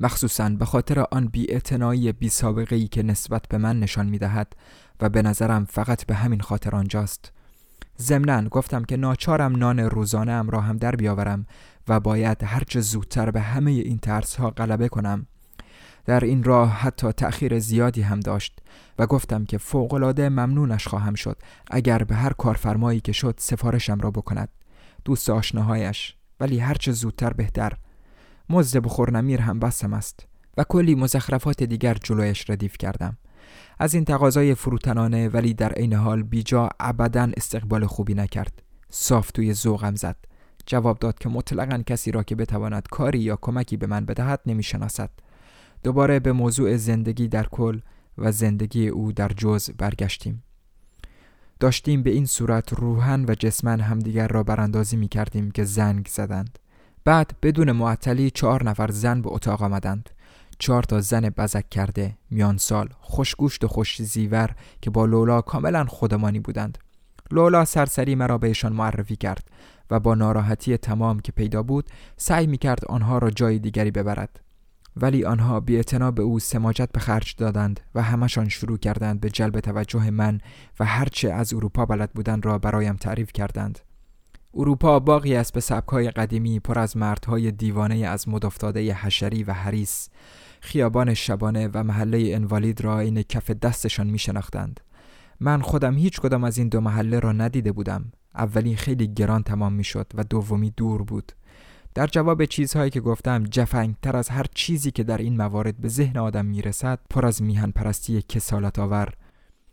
مخصوصا 0.00 0.48
به 0.48 0.64
خاطر 0.64 1.04
آن 1.10 1.26
بی 1.26 1.60
بی 2.18 2.28
سابقه 2.28 2.76
ای 2.76 2.88
که 2.88 3.02
نسبت 3.02 3.48
به 3.48 3.58
من 3.58 3.80
نشان 3.80 4.06
می‌دهد 4.06 4.56
و 5.00 5.08
به 5.08 5.22
نظرم 5.22 5.64
فقط 5.64 6.06
به 6.06 6.14
همین 6.14 6.40
خاطر 6.40 6.76
آنجاست. 6.76 7.32
ضمنا 8.00 8.48
گفتم 8.48 8.84
که 8.84 8.96
ناچارم 8.96 9.56
نان 9.56 9.78
روزانه 9.80 10.32
ام 10.32 10.50
را 10.50 10.60
هم 10.60 10.76
در 10.76 10.96
بیاورم 10.96 11.46
و 11.88 12.00
باید 12.00 12.44
هرچه 12.44 12.80
زودتر 12.80 13.30
به 13.30 13.40
همه 13.40 13.70
این 13.70 13.98
ترس 13.98 14.36
ها 14.36 14.50
غلبه 14.50 14.88
کنم. 14.88 15.26
در 16.08 16.24
این 16.24 16.44
راه 16.44 16.70
حتی 16.70 17.12
تأخیر 17.12 17.58
زیادی 17.58 18.02
هم 18.02 18.20
داشت 18.20 18.58
و 18.98 19.06
گفتم 19.06 19.44
که 19.44 19.58
فوقالعاده 19.58 20.28
ممنونش 20.28 20.88
خواهم 20.88 21.14
شد 21.14 21.38
اگر 21.70 21.98
به 21.98 22.14
هر 22.14 22.32
کارفرمایی 22.32 23.00
که 23.00 23.12
شد 23.12 23.34
سفارشم 23.38 24.00
را 24.00 24.10
بکند. 24.10 24.48
دوست 25.04 25.30
آشناهایش. 25.30 26.16
ولی 26.40 26.58
هرچه 26.58 26.92
زودتر 26.92 27.32
بهتر. 27.32 27.72
مزد 28.50 28.78
بخور 28.78 29.10
نمیر 29.10 29.40
هم 29.40 29.58
بسم 29.58 29.92
است 29.92 30.26
و 30.56 30.64
کلی 30.64 30.94
مزخرفات 30.94 31.62
دیگر 31.62 31.94
جلویش 31.94 32.50
ردیف 32.50 32.76
کردم. 32.78 33.16
از 33.78 33.94
این 33.94 34.04
تقاضای 34.04 34.54
فروتنانه 34.54 35.28
ولی 35.28 35.54
در 35.54 35.72
عین 35.72 35.92
حال 35.92 36.22
بیجا 36.22 36.68
ابدا 36.80 37.30
استقبال 37.36 37.86
خوبی 37.86 38.14
نکرد. 38.14 38.62
صاف 38.90 39.30
توی 39.30 39.54
ذوقم 39.54 39.94
زد. 39.94 40.16
جواب 40.66 40.98
داد 40.98 41.18
که 41.18 41.28
مطلقا 41.28 41.82
کسی 41.86 42.10
را 42.10 42.22
که 42.22 42.34
بتواند 42.34 42.88
کاری 42.90 43.18
یا 43.18 43.38
کمکی 43.42 43.76
به 43.76 43.86
من 43.86 44.04
بدهد 44.04 44.40
نمی‌شناسد. 44.46 45.10
دوباره 45.82 46.20
به 46.20 46.32
موضوع 46.32 46.76
زندگی 46.76 47.28
در 47.28 47.46
کل 47.46 47.80
و 48.18 48.32
زندگی 48.32 48.88
او 48.88 49.12
در 49.12 49.28
جز 49.28 49.70
برگشتیم. 49.70 50.42
داشتیم 51.60 52.02
به 52.02 52.10
این 52.10 52.26
صورت 52.26 52.72
روحن 52.72 53.24
و 53.28 53.34
جسمن 53.34 53.80
همدیگر 53.80 54.28
را 54.28 54.42
براندازی 54.42 54.96
می 54.96 55.08
کردیم 55.08 55.50
که 55.50 55.64
زنگ 55.64 56.08
زدند. 56.10 56.58
بعد 57.04 57.34
بدون 57.42 57.72
معطلی 57.72 58.30
چهار 58.30 58.64
نفر 58.64 58.90
زن 58.90 59.22
به 59.22 59.30
اتاق 59.32 59.62
آمدند. 59.62 60.10
چهار 60.58 60.82
تا 60.82 61.00
زن 61.00 61.20
بزک 61.20 61.70
کرده 61.70 62.16
میان 62.30 62.56
سال 62.56 62.88
خوشگوشت 63.00 63.64
و 63.64 63.68
خوش 63.68 64.02
زیور 64.02 64.50
که 64.82 64.90
با 64.90 65.06
لولا 65.06 65.40
کاملا 65.40 65.84
خودمانی 65.84 66.40
بودند. 66.40 66.78
لولا 67.30 67.64
سرسری 67.64 68.14
مرا 68.14 68.38
بهشان 68.38 68.72
معرفی 68.72 69.16
کرد 69.16 69.48
و 69.90 70.00
با 70.00 70.14
ناراحتی 70.14 70.76
تمام 70.76 71.20
که 71.20 71.32
پیدا 71.32 71.62
بود 71.62 71.84
سعی 72.16 72.46
می 72.46 72.58
کرد 72.58 72.84
آنها 72.84 73.18
را 73.18 73.30
جای 73.30 73.58
دیگری 73.58 73.90
ببرد. 73.90 74.40
ولی 75.02 75.24
آنها 75.24 75.60
بی 75.60 75.82
به 76.14 76.22
او 76.22 76.38
سماجت 76.38 76.88
به 76.92 77.00
خرج 77.00 77.34
دادند 77.38 77.80
و 77.94 78.02
همشان 78.02 78.48
شروع 78.48 78.78
کردند 78.78 79.20
به 79.20 79.30
جلب 79.30 79.60
توجه 79.60 80.10
من 80.10 80.40
و 80.80 80.84
هرچه 80.84 81.32
از 81.32 81.54
اروپا 81.54 81.86
بلد 81.86 82.12
بودند 82.12 82.46
را 82.46 82.58
برایم 82.58 82.96
تعریف 82.96 83.32
کردند. 83.32 83.78
اروپا 84.54 85.00
باقی 85.00 85.36
است 85.36 85.52
به 85.52 85.60
سبکای 85.60 86.10
قدیمی 86.10 86.60
پر 86.60 86.78
از 86.78 86.96
مردهای 86.96 87.50
دیوانه 87.50 87.94
از 87.94 88.28
مدافتاده 88.28 88.94
حشری 88.94 89.44
و 89.44 89.52
حریس 89.52 90.08
خیابان 90.60 91.14
شبانه 91.14 91.68
و 91.74 91.84
محله 91.84 92.30
انوالید 92.34 92.80
را 92.80 93.00
این 93.00 93.22
کف 93.22 93.50
دستشان 93.50 94.06
می 94.06 94.18
شناختند. 94.18 94.80
من 95.40 95.60
خودم 95.60 95.94
هیچ 95.94 96.20
کدام 96.20 96.44
از 96.44 96.58
این 96.58 96.68
دو 96.68 96.80
محله 96.80 97.20
را 97.20 97.32
ندیده 97.32 97.72
بودم. 97.72 98.12
اولی 98.34 98.76
خیلی 98.76 99.14
گران 99.14 99.42
تمام 99.42 99.72
می 99.72 99.84
شد 99.84 100.06
و 100.14 100.24
دومی 100.24 100.70
دور 100.70 101.02
بود. 101.02 101.32
در 101.94 102.06
جواب 102.06 102.44
چیزهایی 102.44 102.90
که 102.90 103.00
گفتم 103.00 103.44
جفنگ 103.44 103.94
تر 104.02 104.16
از 104.16 104.28
هر 104.28 104.46
چیزی 104.54 104.90
که 104.90 105.04
در 105.04 105.18
این 105.18 105.36
موارد 105.36 105.76
به 105.76 105.88
ذهن 105.88 106.18
آدم 106.18 106.46
می‌رسد 106.46 106.98
پر 107.10 107.26
از 107.26 107.42
میهن 107.42 107.70
پرستی 107.70 108.22
کسالت 108.22 108.78
آور. 108.78 109.14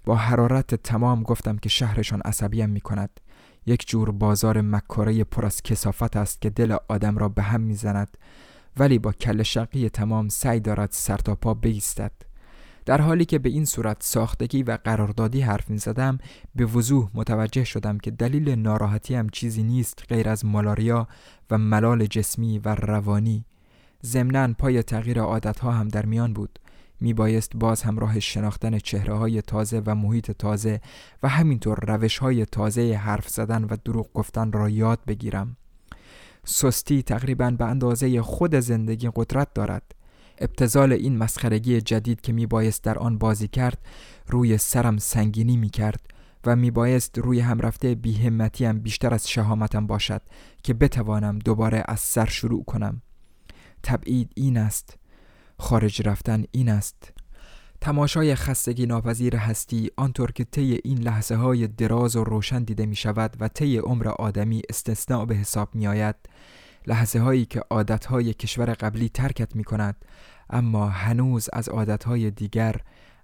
با 0.06 0.16
حرارت 0.16 0.76
تمام 0.76 1.24
گفتم 1.24 1.58
که 1.58 1.70
شهرشان 1.70 2.22
عصبیم 2.22 2.70
می 2.70 2.82
کند 2.82 3.20
یک 3.66 3.88
جور 3.88 4.12
بازار 4.12 4.62
مکاره 4.62 5.24
پر 5.24 5.46
از 5.46 5.62
کسافت 5.62 6.18
است 6.18 6.42
که 6.42 6.50
دل 6.50 6.78
آدم 6.88 7.18
را 7.18 7.30
به 7.30 7.42
هم 7.42 7.62
می‌زند. 7.62 8.18
ولی 8.78 9.00
با 9.00 9.12
کل 9.12 9.44
شقی 9.44 9.90
تمام 9.90 10.30
سعی 10.30 10.60
دارد 10.60 10.90
سر 10.92 11.20
بیستد. 11.62 12.12
در 12.86 13.02
حالی 13.02 13.26
که 13.26 13.40
به 13.40 13.50
این 13.50 13.66
صورت 13.66 13.98
ساختگی 14.00 14.64
و 14.64 14.78
قراردادی 14.84 15.42
حرف 15.42 15.70
می 15.70 15.78
زدم 15.78 16.18
به 16.56 16.66
وضوح 16.66 17.10
متوجه 17.14 17.64
شدم 17.64 17.98
که 17.98 18.12
دلیل 18.12 18.50
ناراحتی 18.50 19.16
هم 19.16 19.30
چیزی 19.30 19.64
نیست 19.64 20.04
غیر 20.10 20.30
از 20.30 20.46
مالاریا 20.46 21.08
و 21.50 21.58
ملال 21.58 22.06
جسمی 22.06 22.60
و 22.60 22.76
روانی. 22.76 23.46
ضمنا 24.06 24.54
پای 24.54 24.84
تغییر 24.84 25.20
عادتها 25.20 25.72
هم 25.72 25.88
در 25.88 26.06
میان 26.06 26.34
بود. 26.34 26.60
می 27.00 27.14
بایست 27.14 27.52
باز 27.56 27.84
همراه 27.84 28.20
شناختن 28.20 28.80
چهره 28.80 29.14
های 29.14 29.42
تازه 29.42 29.82
و 29.86 29.96
محیط 29.96 30.32
تازه 30.32 30.82
و 31.24 31.30
همینطور 31.30 31.80
روش 31.88 32.18
های 32.18 32.46
تازه 32.46 32.94
حرف 32.94 33.30
زدن 33.30 33.64
و 33.64 33.76
دروغ 33.86 34.14
گفتن 34.14 34.52
را 34.52 34.70
یاد 34.70 35.00
بگیرم. 35.08 35.58
سستی 36.44 37.04
تقریبا 37.04 37.52
به 37.52 37.66
اندازه 37.66 38.22
خود 38.22 38.56
زندگی 38.56 39.10
قدرت 39.16 39.54
دارد. 39.54 39.96
ابتزال 40.38 40.94
این 40.94 41.18
مسخرگی 41.18 41.82
جدید 41.82 42.22
که 42.22 42.34
می 42.34 42.46
بایست 42.46 42.84
در 42.84 42.98
آن 42.98 43.18
بازی 43.18 43.48
کرد 43.48 43.78
روی 44.28 44.58
سرم 44.58 44.98
سنگینی 44.98 45.58
می 45.58 45.70
کرد 45.70 46.02
و 46.46 46.56
می 46.56 46.72
بایست 46.72 47.18
روی 47.18 47.40
هم 47.40 47.60
رفته 47.60 47.96
بیهمتیم 47.96 48.80
بیشتر 48.80 49.14
از 49.14 49.30
شهامتم 49.30 49.88
باشد 49.88 50.22
که 50.64 50.74
بتوانم 50.74 51.40
دوباره 51.40 51.84
از 51.88 52.00
سر 52.00 52.26
شروع 52.26 52.64
کنم. 52.64 53.02
تبعید 53.84 54.32
این 54.36 54.58
است. 54.58 54.98
خارج 55.60 56.08
رفتن 56.08 56.44
این 56.52 56.70
است. 56.70 57.14
تماشای 57.82 58.36
خستگی 58.36 58.86
ناپذیر 58.86 59.36
هستی 59.36 59.92
آنطور 59.98 60.32
که 60.32 60.44
طی 60.44 60.80
این 60.84 60.98
لحظه 60.98 61.36
های 61.36 61.68
دراز 61.68 62.16
و 62.16 62.24
روشن 62.24 62.64
دیده 62.64 62.86
می 62.86 62.96
شود 62.96 63.38
و 63.40 63.48
طی 63.48 63.78
عمر 63.78 64.08
آدمی 64.08 64.62
استثناء 64.70 65.26
به 65.26 65.36
حساب 65.36 65.76
می 65.76 65.88
آید 65.88 66.16
لحظه 66.88 67.20
هایی 67.20 67.46
که 67.46 67.60
عادت 67.70 68.06
های 68.06 68.34
کشور 68.34 68.74
قبلی 68.74 69.10
ترکت 69.10 69.56
می 69.56 69.64
کند 69.64 70.06
اما 70.50 70.88
هنوز 70.88 71.50
از 71.54 71.70
عادت 71.70 72.04
های 72.04 72.32
دیگر 72.32 72.76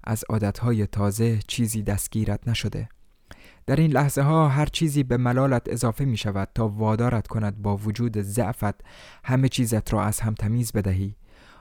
از 0.03 0.23
عادت 0.29 0.59
های 0.59 0.87
تازه 0.87 1.39
چیزی 1.47 1.83
دستگیرت 1.83 2.47
نشده. 2.47 2.89
در 3.65 3.75
این 3.75 3.91
لحظه 3.91 4.21
ها 4.21 4.47
هر 4.47 4.65
چیزی 4.65 5.03
به 5.03 5.17
ملالت 5.17 5.69
اضافه 5.69 6.05
می 6.05 6.17
شود 6.17 6.49
تا 6.55 6.67
وادارت 6.67 7.27
کند 7.27 7.61
با 7.61 7.77
وجود 7.77 8.21
ضعفت 8.21 8.75
همه 9.23 9.49
چیزت 9.49 9.93
را 9.93 10.03
از 10.03 10.19
هم 10.19 10.33
تمیز 10.33 10.71
بدهی. 10.71 11.15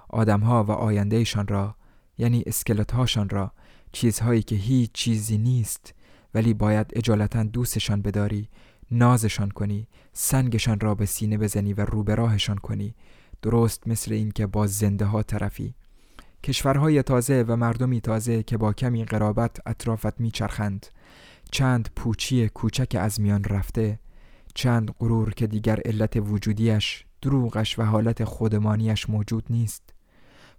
آدمها 0.09 0.65
و 0.65 0.71
آیندهشان 0.71 1.47
را 1.49 1.75
یعنی 2.19 2.43
اسکلت 2.47 2.93
هاشان 2.93 3.29
را 3.29 3.53
چیزهایی 3.93 4.43
که 4.43 4.57
هیچ 4.57 4.93
چیزی 4.93 5.39
نیست 5.39 5.95
ولی 6.35 6.55
باید 6.55 6.93
اجالتا 6.97 7.43
دوستشان 7.43 8.03
بداری 8.03 8.49
نازشان 8.91 9.49
کنی 9.49 9.89
سنگشان 10.13 10.81
را 10.81 10.95
به 10.95 11.07
سینه 11.07 11.39
بزنی 11.39 11.73
و 11.73 11.85
رو 11.85 12.03
به 12.03 12.15
راهشان 12.15 12.59
کنی. 12.59 12.95
درست 13.43 13.89
مثل 13.89 14.13
اینکه 14.13 14.47
با 14.47 14.67
زنده 14.67 15.05
ها 15.05 15.23
طرفی. 15.23 15.75
کشورهای 16.45 17.03
تازه 17.03 17.45
و 17.49 17.57
مردمی 17.57 18.01
تازه 18.01 18.43
که 18.43 18.57
با 18.57 18.73
کمی 18.73 19.05
قرابت 19.05 19.57
اطرافت 19.67 20.21
میچرخند. 20.21 20.87
چند 21.53 21.89
پوچی 21.97 22.49
کوچک 22.49 22.97
از 23.01 23.21
میان 23.21 23.45
رفته. 23.45 23.99
چند 24.55 24.91
غرور 24.99 25.35
که 25.35 25.47
دیگر 25.47 25.81
علت 25.85 26.17
وجودیش 26.17 27.05
دروغش 27.23 27.79
و 27.79 27.83
حالت 27.83 28.25
خودمانیش 28.25 29.11
موجود 29.11 29.45
نیست. 29.51 29.95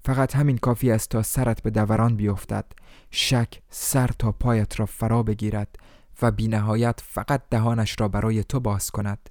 فقط 0.06 0.36
همین 0.36 0.58
کافی 0.58 0.91
است 0.91 1.10
تا 1.10 1.24
سرت 1.24 1.63
به 1.63 1.70
دوران 1.70 2.15
بیفتد. 2.15 2.65
شک 3.12 3.62
سر 3.70 4.08
تا 4.08 4.32
پایت 4.32 4.80
را 4.80 4.86
فرا 4.86 5.24
بگیرد. 5.24 5.76
و 6.21 6.31
بینهایت 6.31 6.99
فقط 7.03 7.41
دهانش 7.49 7.95
را 7.99 8.07
برای 8.07 8.43
تو 8.43 8.60
باز 8.60 8.91
کند. 8.91 9.29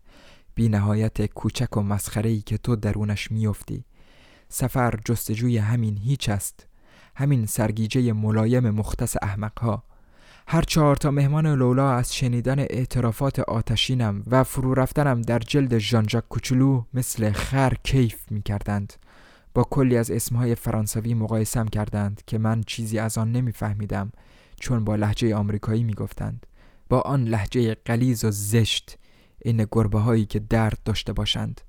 بینهایت 0.54 1.26
کوچک 1.26 1.76
و 1.76 1.82
مسخره‌ای 1.82 2.40
که 2.40 2.58
تو 2.58 2.76
درونش 2.76 3.30
میافتی. 3.30 3.84
سفر 4.48 4.94
جستجوی 5.04 5.58
همین 5.58 5.96
هیچ 5.96 6.28
است. 6.28 6.66
همین 7.16 7.46
سرگیجه 7.46 8.12
ملایم 8.12 8.70
مختص 8.70 9.16
احمقها. 9.22 9.82
هر 10.48 10.62
چهار 10.62 10.96
تا 10.96 11.10
مهمان 11.10 11.46
لولا 11.46 11.92
از 11.92 12.14
شنیدن 12.14 12.58
اعترافات 12.58 13.38
آتشینم 13.38 14.22
و 14.26 14.44
فرو 14.44 14.74
رفتنم 14.74 15.22
در 15.22 15.38
جلد 15.38 15.78
ژانژاک 15.78 16.28
کوچولو 16.28 16.84
مثل 16.94 17.32
خر 17.32 17.74
کیف 17.82 18.30
می 18.30 18.42
کردند. 18.42 18.92
با 19.54 19.64
کلی 19.64 19.96
از 19.96 20.10
اسمهای 20.10 20.54
فرانسوی 20.54 21.14
مقایسم 21.14 21.68
کردند 21.68 22.22
که 22.26 22.38
من 22.38 22.62
چیزی 22.62 22.98
از 22.98 23.18
آن 23.18 23.32
نمیفهمیدم 23.32 24.12
چون 24.60 24.84
با 24.84 24.96
لحجه 24.96 25.34
آمریکایی 25.34 25.84
می‌گفتند. 25.84 26.46
با 26.90 27.00
آن 27.00 27.24
لحجه 27.24 27.74
قلیز 27.74 28.24
و 28.24 28.30
زشت 28.30 28.98
این 29.42 29.66
گربه 29.72 29.98
هایی 29.98 30.26
که 30.26 30.38
درد 30.38 30.78
داشته 30.84 31.12
باشند. 31.12 31.60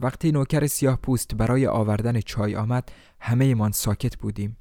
وقتی 0.00 0.32
نوکر 0.32 0.66
سیاه 0.66 0.96
پوست 0.96 1.34
برای 1.34 1.66
آوردن 1.66 2.20
چای 2.20 2.56
آمد 2.56 2.92
همه 3.20 3.54
من 3.54 3.70
ساکت 3.70 4.16
بودیم. 4.16 4.56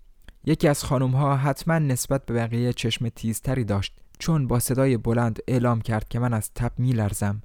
یکی 0.45 0.67
از 0.67 0.83
خانم 0.83 1.11
ها 1.11 1.37
حتما 1.37 1.79
نسبت 1.79 2.25
به 2.25 2.33
بقیه 2.33 2.73
چشم 2.73 3.09
تیزتری 3.09 3.63
داشت. 3.63 3.97
چون 4.19 4.47
با 4.47 4.59
صدای 4.59 4.97
بلند 4.97 5.39
اعلام 5.47 5.81
کرد 5.81 6.09
که 6.09 6.19
من 6.19 6.33
از 6.33 6.51
تب 6.53 6.71
می 6.77 6.93
لرزم 6.93 7.41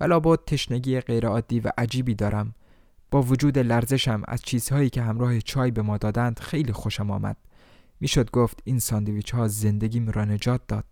و 0.00 0.04
لابد 0.04 0.38
تشنگی 0.46 1.00
غیرعادی 1.00 1.60
و 1.60 1.72
عجیبی 1.78 2.14
دارم. 2.14 2.54
با 3.10 3.22
وجود 3.22 3.58
لرزشم 3.58 4.22
از 4.28 4.42
چیزهایی 4.42 4.90
که 4.90 5.02
همراه 5.02 5.40
چای 5.40 5.70
به 5.70 5.82
ما 5.82 5.98
دادند 5.98 6.38
خیلی 6.38 6.72
خوشم 6.72 7.10
آمد. 7.10 7.36
می‌شد 8.00 8.30
گفت 8.30 8.60
این 8.64 8.78
ساندویچ 8.78 9.34
ها 9.34 9.48
زندگیم 9.48 10.10
را 10.10 10.24
نجات 10.24 10.60
داد. 10.68 10.84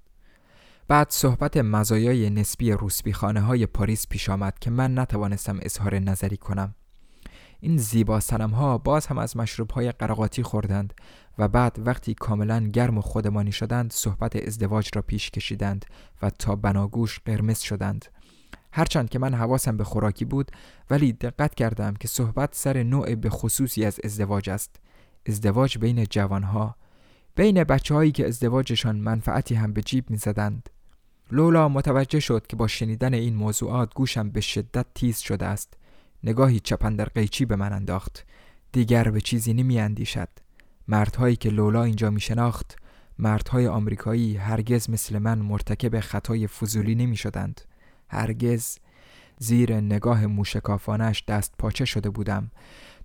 بعد 0.89 1.11
صحبت 1.11 1.57
مزایای 1.57 2.31
نسبی 2.31 2.73
روسبیخانه 2.73 3.41
های 3.41 3.67
پاریس 3.67 4.07
پیش 4.09 4.29
آمد 4.29 4.59
که 4.59 4.71
من 4.71 4.99
نتوانستم 4.99 5.59
اظهار 5.63 5.99
نظری 5.99 6.37
کنم. 6.37 6.75
این 7.61 7.77
زیبا 7.77 8.21
سنم 8.21 8.51
ها 8.51 8.79
باز 8.79 9.07
هم 9.07 9.19
از 9.19 9.37
مشروب 9.37 9.71
های 9.71 9.93
قرقاتی 9.93 10.43
خوردند 10.43 10.95
و 11.39 11.49
بعد 11.49 11.77
وقتی 11.79 12.15
کاملا 12.15 12.61
گرم 12.61 12.99
و 12.99 13.01
خودمانی 13.01 13.53
شدند 13.53 13.93
صحبت 13.93 14.37
ازدواج 14.47 14.91
را 14.95 15.03
پیش 15.03 15.31
کشیدند 15.31 15.85
و 16.23 16.31
تا 16.31 16.57
بناگوش 16.57 17.21
قرمز 17.25 17.59
شدند. 17.59 18.05
هرچند 18.73 19.11
که 19.11 19.19
من 19.19 19.35
حواسم 19.35 19.77
به 19.77 19.85
خوراکی 19.85 20.25
بود 20.25 20.51
ولی 20.91 21.13
دقت 21.13 21.55
کردم 21.55 21.95
که 21.95 22.09
صحبت 22.09 22.55
سر 22.55 22.83
نوع 22.83 23.15
به 23.15 23.31
خصوصی 23.31 23.85
از 23.85 24.01
ازدواج 24.05 24.51
است. 24.51 24.77
ازدواج 25.27 25.79
بین 25.79 26.05
جوانها 26.05 26.77
بین 27.37 27.65
بچه 27.65 27.95
هایی 27.95 28.13
که 28.13 28.27
ازدواجشان 28.27 28.97
منفعتی 28.97 29.55
هم 29.55 29.73
به 29.73 29.83
جیب 29.83 30.11
می 30.11 30.17
زدند. 30.17 30.71
لولا 31.33 31.69
متوجه 31.69 32.21
شد 32.21 32.47
که 32.47 32.57
با 32.57 32.67
شنیدن 32.67 33.15
این 33.15 33.35
موضوعات 33.35 33.95
گوشم 33.95 34.31
به 34.31 34.41
شدت 34.41 34.87
تیز 34.95 35.19
شده 35.19 35.47
است. 35.47 35.75
نگاهی 36.25 36.61
چپندر 36.61 37.05
قیچی 37.05 37.45
به 37.45 37.57
من 37.57 37.73
انداخت. 37.73 38.25
دیگر 38.73 39.11
به 39.11 39.21
چیزی 39.21 39.55
نمی 39.55 39.81
اندیشد 39.81 40.29
مردهایی 40.89 41.37
که 41.37 41.51
لولا 41.51 41.85
اینجا 41.85 42.11
می 42.11 42.21
شناخت 42.21 42.77
مردهای 43.19 43.67
آمریکایی 43.67 44.37
هرگز 44.37 44.91
مثل 44.91 45.19
من 45.19 45.39
مرتکب 45.39 46.01
خطای 46.01 46.47
فضولی 46.47 46.95
نمی 46.95 47.17
شدند. 47.17 47.61
هرگز. 48.09 48.79
زیر 49.39 49.75
نگاه 49.75 50.27
موشکافانش 50.27 51.25
دست 51.29 51.55
پاچه 51.59 51.85
شده 51.85 52.11
بودم. 52.11 52.51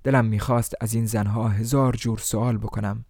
دلم 0.03 0.25
می‌خواست 0.25 0.73
از 0.81 0.93
این 0.93 1.05
زنها 1.05 1.49
هزار 1.49 1.95
جور 1.95 2.17
سوال 2.17 2.57
بکنم. 2.57 3.05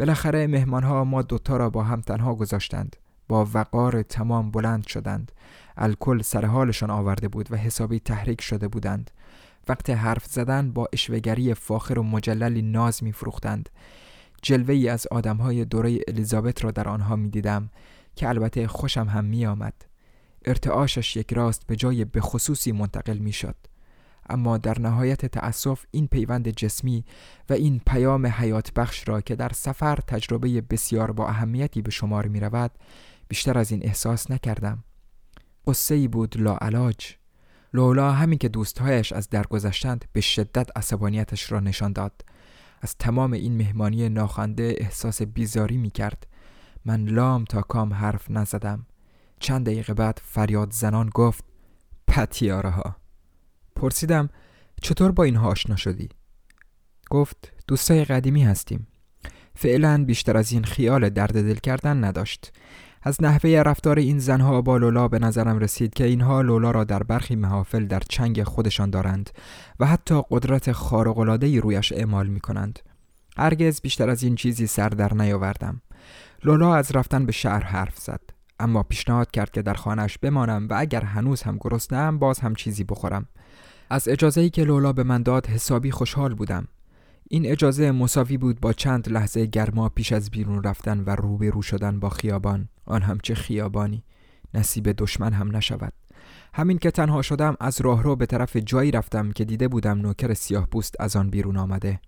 بالاخره 0.00 0.46
مهمانها 0.46 1.04
ما 1.04 1.22
دوتا 1.22 1.56
را 1.56 1.70
با 1.70 1.82
هم 1.82 2.00
تنها 2.00 2.34
گذاشتند 2.34 2.96
با 3.28 3.48
وقار 3.54 4.02
تمام 4.02 4.50
بلند 4.50 4.86
شدند 4.86 5.32
الکل 5.76 6.22
سر 6.22 6.44
حالشان 6.44 6.90
آورده 6.90 7.28
بود 7.28 7.52
و 7.52 7.56
حسابی 7.56 8.00
تحریک 8.00 8.40
شده 8.40 8.68
بودند 8.68 9.10
وقت 9.68 9.90
حرف 9.90 10.26
زدن 10.26 10.72
با 10.72 10.88
اشوگری 10.92 11.54
فاخر 11.54 11.98
و 11.98 12.02
مجللی 12.02 12.62
ناز 12.62 13.04
میفروختند 13.04 13.68
جلوه 14.42 14.74
ای 14.74 14.88
از 14.88 15.06
های 15.40 15.64
دوره 15.64 15.98
الیزابت 16.08 16.64
را 16.64 16.70
در 16.70 16.88
آنها 16.88 17.16
می 17.16 17.30
دیدم 17.30 17.70
که 18.16 18.28
البته 18.28 18.66
خوشم 18.66 19.08
هم 19.08 19.24
می 19.24 19.46
آمد. 19.46 19.74
ارتعاشش 20.44 21.16
یک 21.16 21.32
راست 21.32 21.66
به 21.66 21.76
جای 21.76 22.04
به 22.04 22.20
خصوصی 22.20 22.72
منتقل 22.72 23.18
می 23.18 23.32
شد. 23.32 23.56
اما 24.30 24.58
در 24.58 24.80
نهایت 24.80 25.26
تأسف 25.26 25.84
این 25.90 26.06
پیوند 26.06 26.48
جسمی 26.48 27.04
و 27.50 27.52
این 27.52 27.80
پیام 27.86 28.26
حیات 28.26 28.72
بخش 28.72 29.08
را 29.08 29.20
که 29.20 29.36
در 29.36 29.48
سفر 29.54 29.96
تجربه 29.96 30.60
بسیار 30.60 31.12
با 31.12 31.28
اهمیتی 31.28 31.82
به 31.82 31.90
شمار 31.90 32.26
می 32.26 32.40
رود 32.40 32.70
بیشتر 33.28 33.58
از 33.58 33.70
این 33.70 33.80
احساس 33.84 34.30
نکردم. 34.30 34.84
قصه 35.66 35.94
ای 35.94 36.08
بود 36.08 36.36
لاعلاج. 36.36 37.14
لولا 37.74 38.12
همین 38.12 38.38
که 38.38 38.48
دوستهایش 38.48 39.12
از 39.12 39.28
درگذشتند 39.28 40.04
به 40.12 40.20
شدت 40.20 40.68
عصبانیتش 40.76 41.52
را 41.52 41.60
نشان 41.60 41.92
داد. 41.92 42.24
از 42.82 42.96
تمام 42.96 43.32
این 43.32 43.56
مهمانی 43.56 44.08
ناخنده 44.08 44.74
احساس 44.78 45.22
بیزاری 45.22 45.76
می 45.76 45.90
کرد 45.90 46.26
من 46.84 47.04
لام 47.04 47.44
تا 47.44 47.62
کام 47.62 47.94
حرف 47.94 48.30
نزدم. 48.30 48.86
چند 49.40 49.66
دقیقه 49.66 49.94
بعد 49.94 50.20
فریاد 50.24 50.72
زنان 50.72 51.10
گفت 51.14 51.44
پتیاره 52.08 52.70
ها 52.70 52.96
پرسیدم 53.80 54.28
چطور 54.82 55.12
با 55.12 55.24
اینها 55.24 55.48
آشنا 55.48 55.76
شدی؟ 55.76 56.08
گفت 57.10 57.52
دوستای 57.68 58.04
قدیمی 58.04 58.44
هستیم 58.44 58.86
فعلا 59.54 60.04
بیشتر 60.04 60.36
از 60.36 60.52
این 60.52 60.64
خیال 60.64 61.08
درد 61.08 61.32
دل 61.32 61.54
کردن 61.54 62.04
نداشت 62.04 62.52
از 63.02 63.22
نحوه 63.22 63.50
رفتار 63.50 63.98
این 63.98 64.18
زنها 64.18 64.62
با 64.62 64.76
لولا 64.76 65.08
به 65.08 65.18
نظرم 65.18 65.58
رسید 65.58 65.94
که 65.94 66.04
اینها 66.04 66.42
لولا 66.42 66.70
را 66.70 66.84
در 66.84 67.02
برخی 67.02 67.36
محافل 67.36 67.86
در 67.86 68.02
چنگ 68.08 68.42
خودشان 68.42 68.90
دارند 68.90 69.30
و 69.80 69.86
حتی 69.86 70.22
قدرت 70.30 70.72
خارق‌العاده‌ای 70.72 71.60
رویش 71.60 71.92
اعمال 71.92 72.26
می 72.26 72.40
کنند. 72.40 72.78
هرگز 73.36 73.80
بیشتر 73.80 74.10
از 74.10 74.22
این 74.22 74.34
چیزی 74.34 74.66
سر 74.66 74.88
در 74.88 75.14
نیاوردم. 75.14 75.82
لولا 76.44 76.74
از 76.74 76.96
رفتن 76.96 77.26
به 77.26 77.32
شهر 77.32 77.64
حرف 77.64 77.98
زد. 77.98 78.20
اما 78.58 78.82
پیشنهاد 78.82 79.30
کرد 79.30 79.50
که 79.50 79.62
در 79.62 79.74
خانهش 79.74 80.18
بمانم 80.18 80.68
و 80.68 80.74
اگر 80.78 81.04
هنوز 81.04 81.42
هم 81.42 81.56
گرسنه‌ام 81.60 82.18
باز 82.18 82.38
هم 82.38 82.54
چیزی 82.54 82.84
بخورم. 82.84 83.26
از 83.90 84.08
اجازه‌ای 84.08 84.50
که 84.50 84.64
لولا 84.64 84.92
به 84.92 85.02
من 85.02 85.22
داد 85.22 85.46
حسابی 85.46 85.90
خوشحال 85.90 86.34
بودم. 86.34 86.68
این 87.28 87.46
اجازه 87.46 87.90
مساوی 87.90 88.36
بود 88.36 88.60
با 88.60 88.72
چند 88.72 89.08
لحظه 89.08 89.46
گرما 89.46 89.88
پیش 89.88 90.12
از 90.12 90.30
بیرون 90.30 90.62
رفتن 90.62 91.00
و 91.00 91.10
روبرو 91.10 91.62
شدن 91.62 92.00
با 92.00 92.08
خیابان. 92.08 92.68
آن 92.84 93.02
هم 93.02 93.18
چه 93.22 93.34
خیابانی. 93.34 94.04
نصیب 94.54 94.92
دشمن 94.92 95.32
هم 95.32 95.56
نشود. 95.56 95.92
همین 96.54 96.78
که 96.78 96.90
تنها 96.90 97.22
شدم 97.22 97.56
از 97.60 97.80
راهرو 97.80 98.16
به 98.16 98.26
طرف 98.26 98.56
جایی 98.56 98.90
رفتم 98.90 99.32
که 99.32 99.44
دیده 99.44 99.68
بودم 99.68 99.98
نوکر 99.98 100.34
سیاه 100.34 100.66
پوست 100.66 100.94
از 101.00 101.16
آن 101.16 101.30
بیرون 101.30 101.56
آمده. 101.56 102.00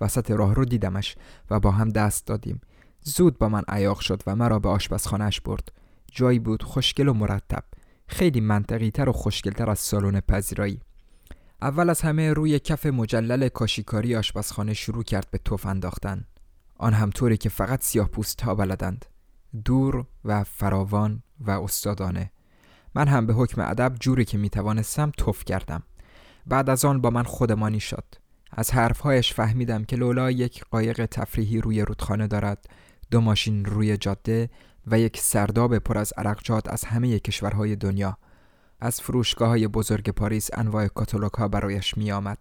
وسط 0.00 0.30
راهرو 0.30 0.64
دیدمش 0.64 1.16
و 1.50 1.60
با 1.60 1.70
هم 1.70 1.88
دست 1.88 2.26
دادیم. 2.26 2.60
زود 3.00 3.38
با 3.38 3.48
من 3.48 3.62
عیاق 3.68 4.00
شد 4.00 4.22
و 4.26 4.36
مرا 4.36 4.58
به 4.58 4.68
آشپزخانهش 4.68 5.40
برد. 5.40 5.72
جایی 6.12 6.38
بود 6.38 6.62
خوشگل 6.62 7.08
و 7.08 7.12
مرتب. 7.12 7.64
خیلی 8.06 8.40
منطقی 8.40 8.90
تر 8.90 9.08
و 9.08 9.12
خوشگلتر 9.12 9.70
از 9.70 9.78
سالن 9.78 10.20
پذیرایی. 10.20 10.80
اول 11.62 11.90
از 11.90 12.00
همه 12.00 12.32
روی 12.32 12.58
کف 12.58 12.86
مجلل 12.86 13.48
کاشیکاری 13.48 14.16
آشپزخانه 14.16 14.74
شروع 14.74 15.02
کرد 15.02 15.28
به 15.30 15.38
توف 15.38 15.66
انداختن. 15.66 16.24
آن 16.76 16.92
هم 16.92 17.10
طوری 17.10 17.36
که 17.36 17.48
فقط 17.48 17.82
سیاه 17.82 18.08
پوست 18.08 18.40
ها 18.40 18.54
بلدند. 18.54 19.04
دور 19.64 20.06
و 20.24 20.44
فراوان 20.44 21.22
و 21.40 21.50
استادانه. 21.50 22.32
من 22.94 23.08
هم 23.08 23.26
به 23.26 23.34
حکم 23.34 23.60
ادب 23.60 23.94
جوری 24.00 24.24
که 24.24 24.38
می‌توانستم 24.38 25.12
توف 25.16 25.44
کردم. 25.44 25.82
بعد 26.46 26.70
از 26.70 26.84
آن 26.84 27.00
با 27.00 27.10
من 27.10 27.22
خودمانی 27.22 27.80
شد. 27.80 28.04
از 28.50 28.70
حرفهایش 28.70 29.34
فهمیدم 29.34 29.84
که 29.84 29.96
لولا 29.96 30.30
یک 30.30 30.64
قایق 30.70 31.06
تفریحی 31.06 31.60
روی 31.60 31.82
رودخانه 31.82 32.26
دارد 32.26 32.66
دو 33.10 33.20
ماشین 33.20 33.64
روی 33.64 33.96
جاده 33.96 34.50
و 34.86 34.98
یک 34.98 35.18
سرداب 35.18 35.78
پر 35.78 35.98
از 35.98 36.12
عرقجات 36.16 36.68
از 36.68 36.84
همه 36.84 37.18
کشورهای 37.18 37.76
دنیا. 37.76 38.18
از 38.82 39.00
فروشگاه 39.00 39.48
های 39.48 39.68
بزرگ 39.68 40.10
پاریس 40.10 40.50
انواع 40.52 40.88
کاتالوگ 40.88 41.32
ها 41.32 41.48
برایش 41.48 41.96
می 41.96 42.12
آمد. 42.12 42.38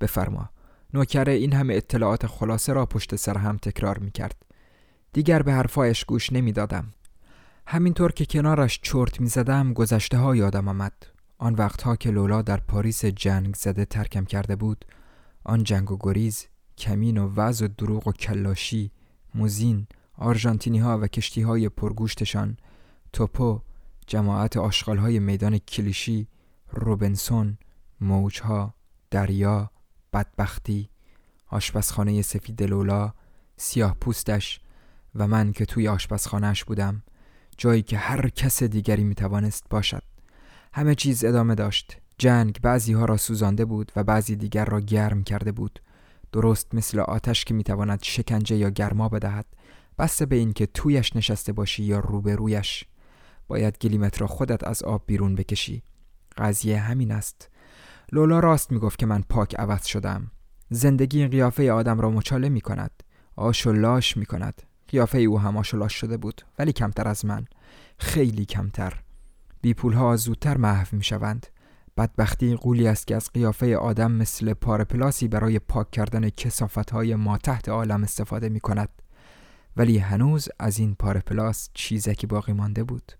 بفرما 0.00 0.50
نوکره 0.94 1.32
این 1.32 1.52
همه 1.52 1.74
اطلاعات 1.74 2.26
خلاصه 2.26 2.72
را 2.72 2.86
پشت 2.86 3.16
سر 3.16 3.38
هم 3.38 3.56
تکرار 3.56 3.98
می 3.98 4.10
کرد. 4.10 4.36
دیگر 5.12 5.42
به 5.42 5.52
حرفهایش 5.52 6.04
گوش 6.04 6.32
نمی 6.32 6.52
دادم. 6.52 6.92
همینطور 7.66 8.12
که 8.12 8.26
کنارش 8.26 8.80
چرت 8.82 9.20
می 9.20 9.28
زدم 9.28 9.72
گذشته 9.72 10.18
ها 10.18 10.36
یادم 10.36 10.68
آمد. 10.68 10.92
آن 11.38 11.54
وقتها 11.54 11.96
که 11.96 12.10
لولا 12.10 12.42
در 12.42 12.56
پاریس 12.56 13.04
جنگ 13.04 13.54
زده 13.54 13.84
ترکم 13.84 14.24
کرده 14.24 14.56
بود 14.56 14.84
آن 15.44 15.64
جنگ 15.64 15.90
و 15.90 15.96
گریز 16.00 16.46
کمین 16.78 17.18
و 17.18 17.32
وز 17.36 17.62
و 17.62 17.68
دروغ 17.68 18.08
و 18.08 18.12
کلاشی 18.12 18.90
موزین 19.34 19.86
آرژانتینی 20.18 20.78
ها 20.78 20.98
و 20.98 21.06
کشتی 21.06 21.42
های 21.42 21.68
پرگوشتشان 21.68 22.56
توپو 23.12 23.60
جماعت 24.06 24.56
های 24.86 25.18
میدان 25.18 25.58
کلیشی 25.58 26.28
روبنسون 26.72 27.58
موجها 28.00 28.74
دریا 29.10 29.70
بدبختی 30.12 30.90
آشپزخانه 31.46 32.22
سفید 32.22 32.62
لولا 32.62 33.12
سیاه 33.56 33.96
پوستش 34.00 34.60
و 35.14 35.26
من 35.26 35.52
که 35.52 35.66
توی 35.66 35.88
آشپزخانهش 35.88 36.64
بودم 36.64 37.02
جایی 37.58 37.82
که 37.82 37.98
هر 37.98 38.28
کس 38.28 38.62
دیگری 38.62 39.04
می‌توانست 39.04 39.64
باشد. 39.70 40.02
همه 40.72 40.94
چیز 40.94 41.24
ادامه 41.24 41.54
داشت. 41.54 41.96
جنگ 42.18 42.60
بعضی 42.62 42.92
ها 42.92 43.04
را 43.04 43.16
سوزانده 43.16 43.64
بود 43.64 43.92
و 43.96 44.04
بعضی 44.04 44.36
دیگر 44.36 44.64
را 44.64 44.80
گرم 44.80 45.24
کرده 45.24 45.52
بود. 45.52 45.82
درست 46.32 46.74
مثل 46.74 47.00
آتش 47.00 47.44
که 47.44 47.54
می‌تواند 47.54 48.02
شکنجه 48.02 48.56
یا 48.56 48.70
گرما 48.70 49.08
بدهد. 49.08 49.46
بسته 49.98 50.26
به 50.26 50.36
اینکه 50.36 50.66
تویش 50.66 51.16
نشسته 51.16 51.52
باشی 51.52 51.82
یا 51.82 51.98
روبرویش. 51.98 52.84
باید 53.48 53.78
گلیمت 53.78 54.20
را 54.20 54.26
خودت 54.26 54.64
از 54.64 54.82
آب 54.82 55.02
بیرون 55.06 55.34
بکشی. 55.34 55.82
قضیه 56.38 56.80
همین 56.80 57.12
است. 57.12 57.50
لولا 58.12 58.40
راست 58.40 58.72
می‌گفت 58.72 58.98
که 58.98 59.06
من 59.06 59.22
پاک 59.28 59.54
عوض 59.54 59.86
شدم. 59.86 60.30
زندگی 60.70 61.18
این 61.18 61.28
قیافه 61.28 61.72
آدم 61.72 62.00
را 62.00 62.10
مچاله 62.10 62.48
می 62.48 62.60
کند 62.60 63.02
آش 63.36 63.66
و 63.66 63.72
لاش 63.72 64.16
می 64.16 64.26
کند 64.26 64.62
قیافه 64.88 65.18
او 65.18 65.40
هم 65.40 65.56
آش 65.56 65.74
و 65.74 65.76
لاش 65.76 65.94
شده 65.94 66.16
بود 66.16 66.42
ولی 66.58 66.72
کمتر 66.72 67.08
از 67.08 67.24
من. 67.24 67.44
خیلی 67.98 68.44
کمتر. 68.44 69.02
بی 69.60 69.74
ها 69.94 70.16
زودتر 70.16 70.56
محو 70.56 70.96
می 70.96 71.04
شوند 71.04 71.46
بدبختی 71.96 72.54
قولی 72.54 72.88
است 72.88 73.06
که 73.06 73.16
از 73.16 73.30
قیافه 73.32 73.76
آدم 73.76 74.12
مثل 74.12 74.54
پارپلاسی 74.54 75.28
برای 75.28 75.58
پاک 75.58 75.90
کردن 75.90 76.28
کسافت 76.28 76.90
های 76.90 77.14
ما 77.14 77.38
تحت 77.38 77.68
عالم 77.68 78.02
استفاده 78.02 78.48
می 78.48 78.60
کند 78.60 78.88
ولی 79.76 79.98
هنوز 79.98 80.48
از 80.58 80.78
این 80.78 80.94
پارپلاس 80.94 81.70
چیزکی 81.74 82.26
باقی 82.26 82.52
مانده 82.52 82.84
بود. 82.84 83.12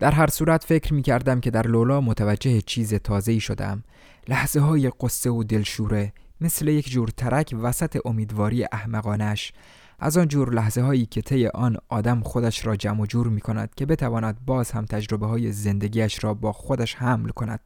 در 0.00 0.10
هر 0.10 0.30
صورت 0.30 0.64
فکر 0.64 0.94
می 0.94 1.02
کردم 1.02 1.40
که 1.40 1.50
در 1.50 1.66
لولا 1.66 2.00
متوجه 2.00 2.60
چیز 2.60 2.94
تازه‌ای 2.94 3.40
شدم. 3.40 3.84
لحظه 4.28 4.60
های 4.60 4.90
قصه 5.00 5.30
و 5.30 5.44
دلشوره 5.44 6.12
مثل 6.40 6.68
یک 6.68 6.90
جور 6.90 7.08
ترک 7.08 7.54
وسط 7.62 7.98
امیدواری 8.04 8.66
احمقانش. 8.72 9.52
از 9.98 10.18
آن 10.18 10.28
جور 10.28 10.54
لحظه 10.54 10.82
هایی 10.82 11.06
که 11.06 11.22
طی 11.22 11.46
آن 11.46 11.76
آدم 11.88 12.20
خودش 12.20 12.66
را 12.66 12.76
جمع 12.76 13.00
و 13.02 13.06
جور 13.06 13.28
می 13.28 13.40
کند 13.40 13.74
که 13.76 13.86
بتواند 13.86 14.38
باز 14.46 14.70
هم 14.70 14.84
تجربه 14.84 15.26
های 15.26 15.52
زندگیش 15.52 16.24
را 16.24 16.34
با 16.34 16.52
خودش 16.52 16.94
حمل 16.94 17.28
کند. 17.28 17.60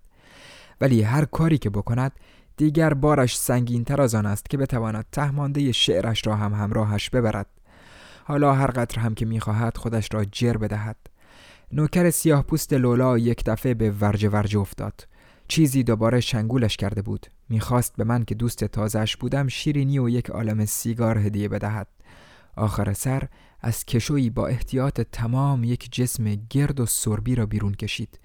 ولی 0.81 1.03
هر 1.03 1.25
کاری 1.25 1.59
که 1.59 1.71
بکند 1.71 2.13
دیگر 2.57 2.95
بارش 2.95 3.39
سنگین 3.39 3.85
تر 3.85 4.03
از 4.03 4.15
آن 4.15 4.27
است 4.27 4.51
که 4.51 4.57
بتواند 4.57 5.07
تهمانده 5.13 5.73
شعرش 5.73 6.27
را 6.27 6.37
هم 6.37 6.55
همراهش 6.55 7.11
ببرد. 7.11 7.47
حالا 8.25 8.55
هر 8.55 8.71
قطر 8.71 9.01
هم 9.01 9.15
که 9.15 9.27
می‌خواهد 9.27 9.77
خودش 9.77 10.09
را 10.13 10.25
جر 10.25 10.57
بدهد. 10.57 10.97
نوکر 11.77 12.11
سیاه 12.11 12.43
پوست 12.43 12.73
لولا 12.73 13.19
یک 13.19 13.45
دفعه 13.45 13.75
به 13.75 13.91
ورج 13.91 14.29
ورج 14.33 14.57
افتاد. 14.57 15.09
چیزی 15.49 15.83
دوباره 15.83 16.21
شنگولش 16.21 16.77
کرده 16.77 17.03
بود. 17.03 17.27
می‌خواست 17.49 17.97
به 17.97 18.05
من 18.05 18.25
که 18.25 18.35
دوست 18.35 18.65
تازش 18.65 19.17
بودم 19.17 19.49
شیرینی 19.49 19.99
و 19.99 20.09
یک 20.09 20.31
عالم 20.31 20.65
سیگار 20.65 21.19
هدیه 21.19 21.49
بدهد. 21.49 21.89
آخر 22.57 22.93
سر 22.93 23.29
از 23.61 23.85
کشویی 23.85 24.31
با 24.31 24.47
احتیاط 24.47 25.01
تمام 25.01 25.65
یک 25.65 25.93
جسم 25.93 26.35
گرد 26.51 26.81
و 26.81 26.87
سربی 26.87 27.35
را 27.35 27.47
بیرون 27.47 27.75
کشید. 27.75 28.21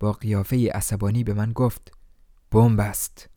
با 0.00 0.12
قیافه 0.12 0.70
عصبانی 0.70 1.24
به 1.24 1.34
من 1.34 1.52
گفت 1.52 1.92
بمب 2.50 2.80
است. 2.80 3.28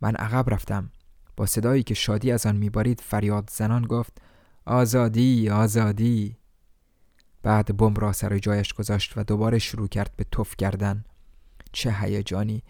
من 0.00 0.16
عقب 0.16 0.50
رفتم. 0.50 0.90
با 1.36 1.46
صدایی 1.46 1.82
که 1.82 1.94
شادی 1.94 2.32
از 2.32 2.46
آن 2.46 2.56
میبارید 2.56 3.00
فریاد 3.00 3.50
زنان 3.52 3.86
گفت 3.86 4.12
آزادی 4.66 5.50
آزادی. 5.50 6.36
بعد 7.44 7.76
بم 7.76 7.94
را 7.94 8.12
سر 8.12 8.38
جایش 8.38 8.72
گذاشت 8.72 9.12
و 9.16 9.24
دوباره 9.24 9.58
شروع 9.58 9.88
کرد 9.88 10.10
به 10.16 10.24
توف 10.30 10.56
کردن. 10.56 11.04
چه 11.72 11.92
هیجانی! 11.92 12.62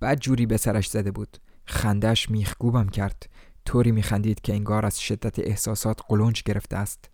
بعد 0.00 0.20
جوری 0.20 0.46
به 0.46 0.56
سرش 0.56 0.86
زده 0.88 1.10
بود. 1.10 1.38
خندش 1.64 2.30
میخگوبم 2.30 2.88
کرد. 2.88 3.26
طوری 3.64 3.92
میخندید 3.92 4.40
که 4.40 4.52
انگار 4.52 4.86
از 4.86 5.00
شدت 5.00 5.38
احساسات 5.38 6.00
قلنج 6.08 6.42
گرفته 6.42 6.76
است. 6.76 7.10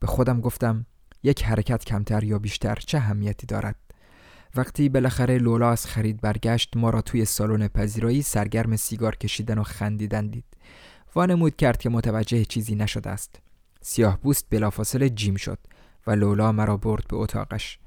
به 0.00 0.06
خودم 0.06 0.40
گفتم 0.40 0.86
یک 1.22 1.44
حرکت 1.44 1.84
کمتر 1.84 2.24
یا 2.24 2.38
بیشتر 2.38 2.74
چه 2.74 2.98
اهمیتی 2.98 3.46
دارد؟ 3.46 3.76
وقتی 4.54 4.88
بالاخره 4.88 5.38
لولا 5.38 5.70
از 5.70 5.86
خرید 5.86 6.20
برگشت 6.20 6.76
ما 6.76 6.90
را 6.90 7.00
توی 7.00 7.24
سالن 7.24 7.68
پذیرایی 7.68 8.22
سرگرم 8.22 8.76
سیگار 8.76 9.16
کشیدن 9.16 9.58
و 9.58 9.62
خندیدن 9.62 10.26
دید. 10.26 10.56
وانمود 11.14 11.56
کرد 11.56 11.76
که 11.76 11.88
متوجه 11.88 12.44
چیزی 12.44 12.74
نشده 12.74 13.10
است. 13.10 13.40
سیاه 13.80 14.20
بوست 14.20 14.46
بلافاصله 14.50 15.10
جیم 15.10 15.36
شد. 15.36 15.58
و 16.06 16.10
لولا 16.10 16.52
مرا 16.52 16.76
برد 16.76 17.04
به 17.08 17.16
اتاقش. 17.16 17.78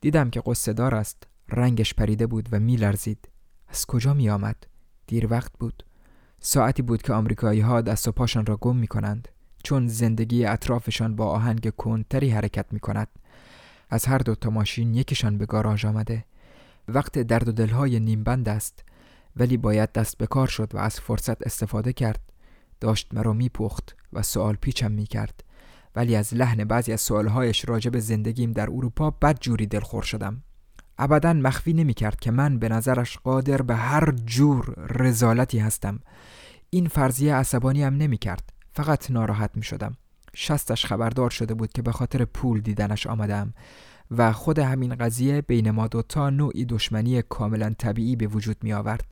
دیدم 0.00 0.30
که 0.30 0.42
قصه 0.46 0.72
دار 0.72 0.94
است 0.94 1.26
رنگش 1.48 1.94
پریده 1.94 2.26
بود 2.26 2.48
و 2.52 2.60
میلرزید. 2.60 3.28
از 3.68 3.86
کجا 3.86 4.14
می 4.14 4.30
آمد؟ 4.30 4.56
دیر 5.06 5.26
وقت 5.30 5.52
بود. 5.60 5.84
ساعتی 6.40 6.82
بود 6.82 7.02
که 7.02 7.12
آمریکایی 7.12 7.60
ها 7.60 7.80
دست 7.80 8.08
و 8.08 8.12
پاشان 8.12 8.46
را 8.46 8.56
گم 8.56 8.76
می 8.76 8.86
کنند 8.86 9.28
چون 9.62 9.88
زندگی 9.88 10.44
اطرافشان 10.44 11.16
با 11.16 11.26
آهنگ 11.26 11.70
کندتری 11.70 12.30
حرکت 12.30 12.66
می 12.70 12.80
کند 12.80 13.08
از 13.90 14.06
هر 14.06 14.18
دو 14.18 14.34
تا 14.34 14.50
ماشین 14.50 14.94
یکیشان 14.94 15.38
به 15.38 15.46
گاراژ 15.46 15.84
آمده. 15.84 16.24
وقت 16.88 17.18
درد 17.18 17.48
و 17.48 17.52
دلهای 17.52 18.00
نیمبند 18.00 18.48
است. 18.48 18.84
ولی 19.36 19.56
باید 19.56 19.92
دست 19.92 20.18
به 20.18 20.26
کار 20.26 20.46
شد 20.46 20.74
و 20.74 20.78
از 20.78 21.00
فرصت 21.00 21.42
استفاده 21.42 21.92
کرد. 21.92 22.20
داشت 22.80 23.14
مرا 23.14 23.32
میپخت 23.32 23.96
و 24.12 24.22
سوال 24.22 24.54
پیچم 24.54 24.92
می‌کرد. 24.92 25.44
ولی 25.96 26.16
از 26.16 26.34
لحن 26.34 26.64
بعضی 26.64 26.92
از 26.92 27.00
سوالهایش 27.00 27.68
راجع 27.68 27.90
به 27.90 28.00
زندگیم 28.00 28.52
در 28.52 28.70
اروپا 28.70 29.10
بد 29.10 29.38
جوری 29.40 29.66
دلخور 29.66 30.02
شدم 30.02 30.42
ابدا 30.98 31.32
مخفی 31.32 31.72
نمی‌کرد 31.72 32.20
که 32.20 32.30
من 32.30 32.58
به 32.58 32.68
نظرش 32.68 33.18
قادر 33.18 33.62
به 33.62 33.74
هر 33.74 34.10
جور 34.26 34.74
رزالتی 34.76 35.58
هستم 35.58 36.00
این 36.70 36.88
فرضیه 36.88 37.34
عصبانی 37.34 37.82
هم 37.82 37.96
نمی‌کرد 37.96 38.52
فقط 38.72 39.10
ناراحت 39.10 39.50
می 39.54 39.62
شدم 39.62 39.96
شستش 40.34 40.86
خبردار 40.86 41.30
شده 41.30 41.54
بود 41.54 41.72
که 41.72 41.82
به 41.82 41.92
خاطر 41.92 42.24
پول 42.24 42.60
دیدنش 42.60 43.06
آمدم 43.06 43.54
و 44.10 44.32
خود 44.32 44.58
همین 44.58 44.94
قضیه 44.94 45.40
بین 45.40 45.70
ما 45.70 45.86
دوتا 45.86 46.30
نوعی 46.30 46.64
دشمنی 46.64 47.22
کاملا 47.22 47.74
طبیعی 47.78 48.16
به 48.16 48.26
وجود 48.26 48.56
می 48.62 48.72
آورد. 48.72 49.04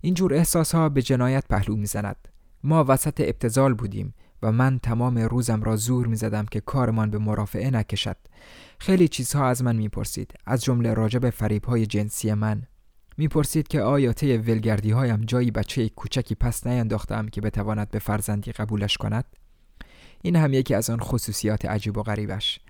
اینجور 0.00 0.34
احساس 0.34 0.74
ها 0.74 0.88
به 0.88 1.02
جنایت 1.02 1.44
پهلو 1.48 1.76
می 1.76 1.86
زند. 1.86 2.28
ما 2.64 2.84
وسط 2.88 3.20
ابتزال 3.20 3.74
بودیم 3.74 4.14
و 4.42 4.52
من 4.52 4.78
تمام 4.78 5.18
روزم 5.18 5.62
را 5.62 5.76
زور 5.76 6.06
می 6.06 6.16
زدم 6.16 6.46
که 6.46 6.60
کارمان 6.60 7.10
به 7.10 7.18
مرافعه 7.18 7.70
نکشد. 7.70 8.16
خیلی 8.78 9.08
چیزها 9.08 9.48
از 9.48 9.62
من 9.62 9.76
می‌پرسید. 9.76 10.34
از 10.46 10.64
جمله 10.64 10.94
راجب 10.94 11.20
به 11.20 11.30
فریب 11.30 11.64
های 11.64 11.86
جنسی 11.86 12.34
من. 12.34 12.62
می‌پرسید 13.16 13.68
که 13.68 13.80
آیا 13.80 14.12
طی 14.12 14.36
ولگردی 14.36 14.90
هایم 14.90 15.20
جایی 15.20 15.50
بچه 15.50 15.88
کوچکی 15.88 16.34
پس 16.34 16.66
نینداختم 16.66 17.28
که 17.28 17.40
بتواند 17.40 17.90
به 17.90 17.98
فرزندی 17.98 18.52
قبولش 18.52 18.96
کند؟ 18.96 19.24
این 20.22 20.36
هم 20.36 20.52
یکی 20.52 20.74
از 20.74 20.90
آن 20.90 21.00
خصوصیات 21.00 21.64
عجیب 21.64 21.98
و 21.98 22.02
غریبش. 22.02 22.60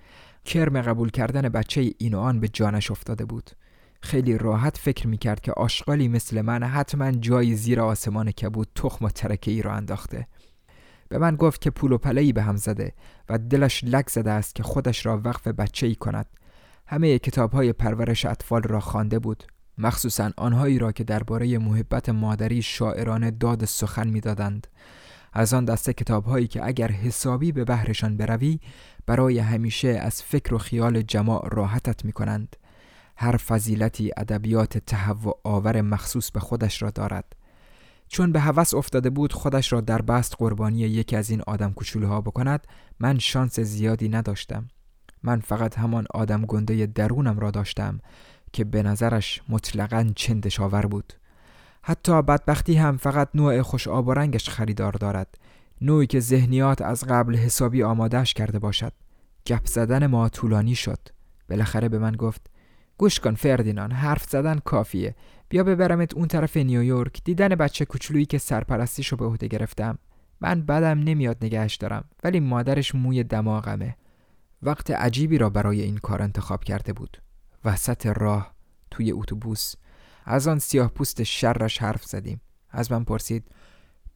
کرم 0.44 0.82
قبول 0.82 1.10
کردن 1.10 1.48
بچه 1.48 1.94
این 1.98 2.14
و 2.14 2.18
آن 2.18 2.40
به 2.40 2.48
جانش 2.48 2.90
افتاده 2.90 3.24
بود. 3.24 3.50
خیلی 4.02 4.38
راحت 4.38 4.76
فکر 4.76 5.06
می‌کرد 5.06 5.40
که 5.40 5.52
آشغالی 5.52 6.08
مثل 6.08 6.40
من 6.40 6.62
حتما 6.62 7.12
جایی 7.12 7.54
زیر 7.54 7.80
آسمان 7.80 8.30
کبود 8.30 8.68
تخم 8.74 9.04
و 9.04 9.08
ترکه 9.08 9.50
ای 9.50 9.62
را 9.62 9.72
انداخته. 9.72 10.26
به 11.08 11.18
من 11.18 11.36
گفت 11.36 11.60
که 11.60 11.70
پول 11.70 11.92
و 11.92 11.98
پلهی 11.98 12.32
به 12.32 12.42
هم 12.42 12.56
زده 12.56 12.92
و 13.28 13.38
دلش 13.38 13.84
لک 13.84 14.10
زده 14.10 14.30
است 14.30 14.54
که 14.54 14.62
خودش 14.62 15.06
را 15.06 15.20
وقف 15.24 15.48
بچه 15.48 15.86
ای 15.86 15.94
کند. 15.94 16.26
همه 16.86 17.18
کتاب 17.18 17.52
های 17.52 17.72
پرورش 17.72 18.26
اطفال 18.26 18.62
را 18.62 18.80
خوانده 18.80 19.18
بود. 19.18 19.44
مخصوصا 19.78 20.30
آنهایی 20.36 20.78
را 20.78 20.92
که 20.92 21.04
درباره 21.04 21.58
محبت 21.58 22.08
مادری 22.08 22.62
شاعرانه 22.62 23.30
داد 23.30 23.64
سخن 23.64 24.08
می‌دادند. 24.08 24.66
از 25.32 25.54
آن 25.54 25.64
دسته 25.64 25.92
کتاب 25.92 26.24
هایی 26.24 26.46
که 26.46 26.66
اگر 26.66 26.90
حسابی 26.90 27.52
به 27.52 27.64
بهرشان 27.64 28.16
بروی 28.16 28.60
برای 29.06 29.38
همیشه 29.38 29.88
از 29.88 30.22
فکر 30.22 30.54
و 30.54 30.58
خیال 30.58 31.02
جماع 31.02 31.48
راحتت 31.52 32.04
می 32.04 32.12
کنند. 32.12 32.56
هر 33.16 33.36
فضیلتی 33.36 34.10
ادبیات 34.16 34.78
تهوع 34.78 35.40
آور 35.44 35.80
مخصوص 35.80 36.30
به 36.30 36.40
خودش 36.40 36.82
را 36.82 36.90
دارد. 36.90 37.36
چون 38.08 38.32
به 38.32 38.40
هوس 38.40 38.74
افتاده 38.74 39.10
بود 39.10 39.32
خودش 39.32 39.72
را 39.72 39.80
در 39.80 40.02
بست 40.02 40.34
قربانی 40.38 40.78
یکی 40.78 41.16
از 41.16 41.30
این 41.30 41.42
آدم 41.46 41.72
کوچولوها 41.72 42.20
بکند 42.20 42.66
من 43.00 43.18
شانس 43.18 43.60
زیادی 43.60 44.08
نداشتم. 44.08 44.68
من 45.22 45.40
فقط 45.40 45.78
همان 45.78 46.06
آدم 46.14 46.42
گنده 46.42 46.86
درونم 46.86 47.38
را 47.38 47.50
داشتم 47.50 48.00
که 48.52 48.64
به 48.64 48.82
نظرش 48.82 49.42
مطلقا 49.48 50.12
چندشاور 50.16 50.86
بود. 50.86 51.12
حتی 51.82 52.22
بدبختی 52.22 52.74
هم 52.74 52.96
فقط 52.96 53.28
نوع 53.34 53.62
خوش 53.62 53.88
آب 53.88 54.08
و 54.08 54.14
رنگش 54.14 54.48
خریدار 54.48 54.92
دارد. 54.92 55.38
نوعی 55.80 56.06
که 56.06 56.20
ذهنیات 56.20 56.82
از 56.82 57.04
قبل 57.04 57.36
حسابی 57.36 57.82
آمادهش 57.82 58.34
کرده 58.34 58.58
باشد. 58.58 58.92
گپ 59.46 59.66
زدن 59.66 60.06
ما 60.06 60.28
طولانی 60.28 60.74
شد. 60.74 60.98
بالاخره 61.48 61.88
به 61.88 61.98
من 61.98 62.12
گفت 62.12 62.50
گوش 62.98 63.20
کن 63.20 63.34
فردینان 63.34 63.92
حرف 63.92 64.30
زدن 64.30 64.58
کافیه. 64.58 65.14
بیا 65.48 65.64
ببرمت 65.64 66.14
اون 66.14 66.28
طرف 66.28 66.56
نیویورک 66.56 67.24
دیدن 67.24 67.48
بچه 67.48 67.84
کوچولویی 67.84 68.26
که 68.26 68.38
سرپرستیشو 68.38 69.16
به 69.16 69.24
عهده 69.24 69.48
گرفتم. 69.48 69.98
من 70.40 70.62
بدم 70.62 70.98
نمیاد 70.98 71.36
نگهش 71.42 71.76
دارم 71.76 72.04
ولی 72.24 72.40
مادرش 72.40 72.94
موی 72.94 73.24
دماغمه. 73.24 73.96
وقت 74.62 74.90
عجیبی 74.90 75.38
را 75.38 75.50
برای 75.50 75.82
این 75.82 75.98
کار 75.98 76.22
انتخاب 76.22 76.64
کرده 76.64 76.92
بود. 76.92 77.22
وسط 77.64 78.06
راه 78.06 78.54
توی 78.90 79.12
اتوبوس. 79.12 79.74
از 80.24 80.48
آن 80.48 80.58
سیاه 80.58 80.88
پوست 80.88 81.22
شرش 81.22 81.78
حرف 81.78 82.04
زدیم. 82.04 82.40
از 82.70 82.92
من 82.92 83.04
پرسید 83.04 83.44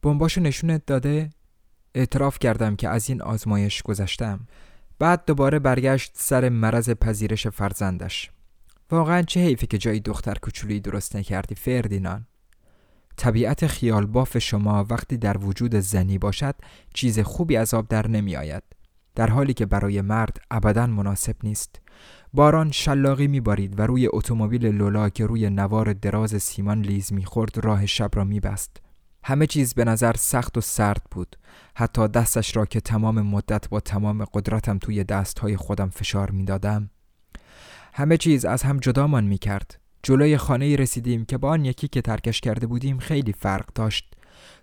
بمباشو 0.01 0.41
نشونت 0.41 0.85
داده؟ 0.85 1.29
اعتراف 1.95 2.39
کردم 2.39 2.75
که 2.75 2.89
از 2.89 3.09
این 3.09 3.21
آزمایش 3.21 3.81
گذشتم. 3.81 4.39
بعد 4.99 5.25
دوباره 5.25 5.59
برگشت 5.59 6.11
سر 6.15 6.49
مرض 6.49 6.89
پذیرش 6.89 7.47
فرزندش. 7.47 8.31
واقعا 8.91 9.21
چه 9.21 9.39
حیفه 9.39 9.67
که 9.67 9.77
جایی 9.77 9.99
دختر 9.99 10.33
کوچولویی 10.41 10.79
درست 10.79 11.15
نکردی 11.15 11.55
فردینان؟ 11.55 12.25
طبیعت 13.17 13.67
خیال 13.67 14.05
باف 14.05 14.37
شما 14.37 14.85
وقتی 14.89 15.17
در 15.17 15.37
وجود 15.37 15.75
زنی 15.75 16.17
باشد 16.17 16.55
چیز 16.93 17.19
خوبی 17.19 17.57
از 17.57 17.73
آب 17.73 17.87
در 17.87 18.07
نمی 18.07 18.35
آید 18.35 18.63
در 19.15 19.29
حالی 19.29 19.53
که 19.53 19.65
برای 19.65 20.01
مرد 20.01 20.37
ابدا 20.51 20.87
مناسب 20.87 21.35
نیست. 21.43 21.81
باران 22.33 22.71
شلاقی 22.71 23.27
میبارید 23.27 23.79
و 23.79 23.83
روی 23.83 24.09
اتومبیل 24.13 24.65
لولا 24.65 25.09
که 25.09 25.25
روی 25.25 25.49
نوار 25.49 25.93
دراز 25.93 26.43
سیمان 26.43 26.81
لیز 26.81 27.13
می‌خورد 27.13 27.65
راه 27.65 27.85
شب 27.85 28.09
را 28.13 28.23
میبست. 28.23 28.81
همه 29.23 29.47
چیز 29.47 29.73
به 29.73 29.85
نظر 29.85 30.13
سخت 30.17 30.57
و 30.57 30.61
سرد 30.61 31.01
بود. 31.11 31.35
حتی 31.75 32.07
دستش 32.07 32.55
را 32.55 32.65
که 32.65 32.81
تمام 32.81 33.21
مدت 33.21 33.69
با 33.69 33.79
تمام 33.79 34.25
قدرتم 34.25 34.77
توی 34.77 35.03
دستهای 35.03 35.57
خودم 35.57 35.89
فشار 35.89 36.31
می‌دادم 36.31 36.89
همه 37.95 38.17
چیز 38.17 38.45
از 38.45 38.63
هم 38.63 38.77
جدامان 38.77 39.23
می 39.23 39.37
کرد. 39.37 39.79
جلوی 40.03 40.37
خانه 40.37 40.75
رسیدیم 40.75 41.25
که 41.25 41.37
با 41.37 41.49
آن 41.49 41.65
یکی 41.65 41.87
که 41.87 42.01
ترکش 42.01 42.41
کرده 42.41 42.67
بودیم 42.67 42.99
خیلی 42.99 43.33
فرق 43.33 43.65
داشت. 43.75 44.13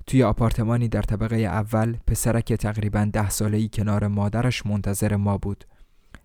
توی 0.06 0.22
آپارتمانی 0.22 0.88
در 0.88 1.02
طبقه 1.02 1.36
اول 1.36 1.96
پسرک 2.06 2.52
تقریبا 2.52 3.10
ده 3.12 3.30
ساله‌ای 3.30 3.68
کنار 3.72 4.06
مادرش 4.06 4.66
منتظر 4.66 5.16
ما 5.16 5.38
بود. 5.38 5.64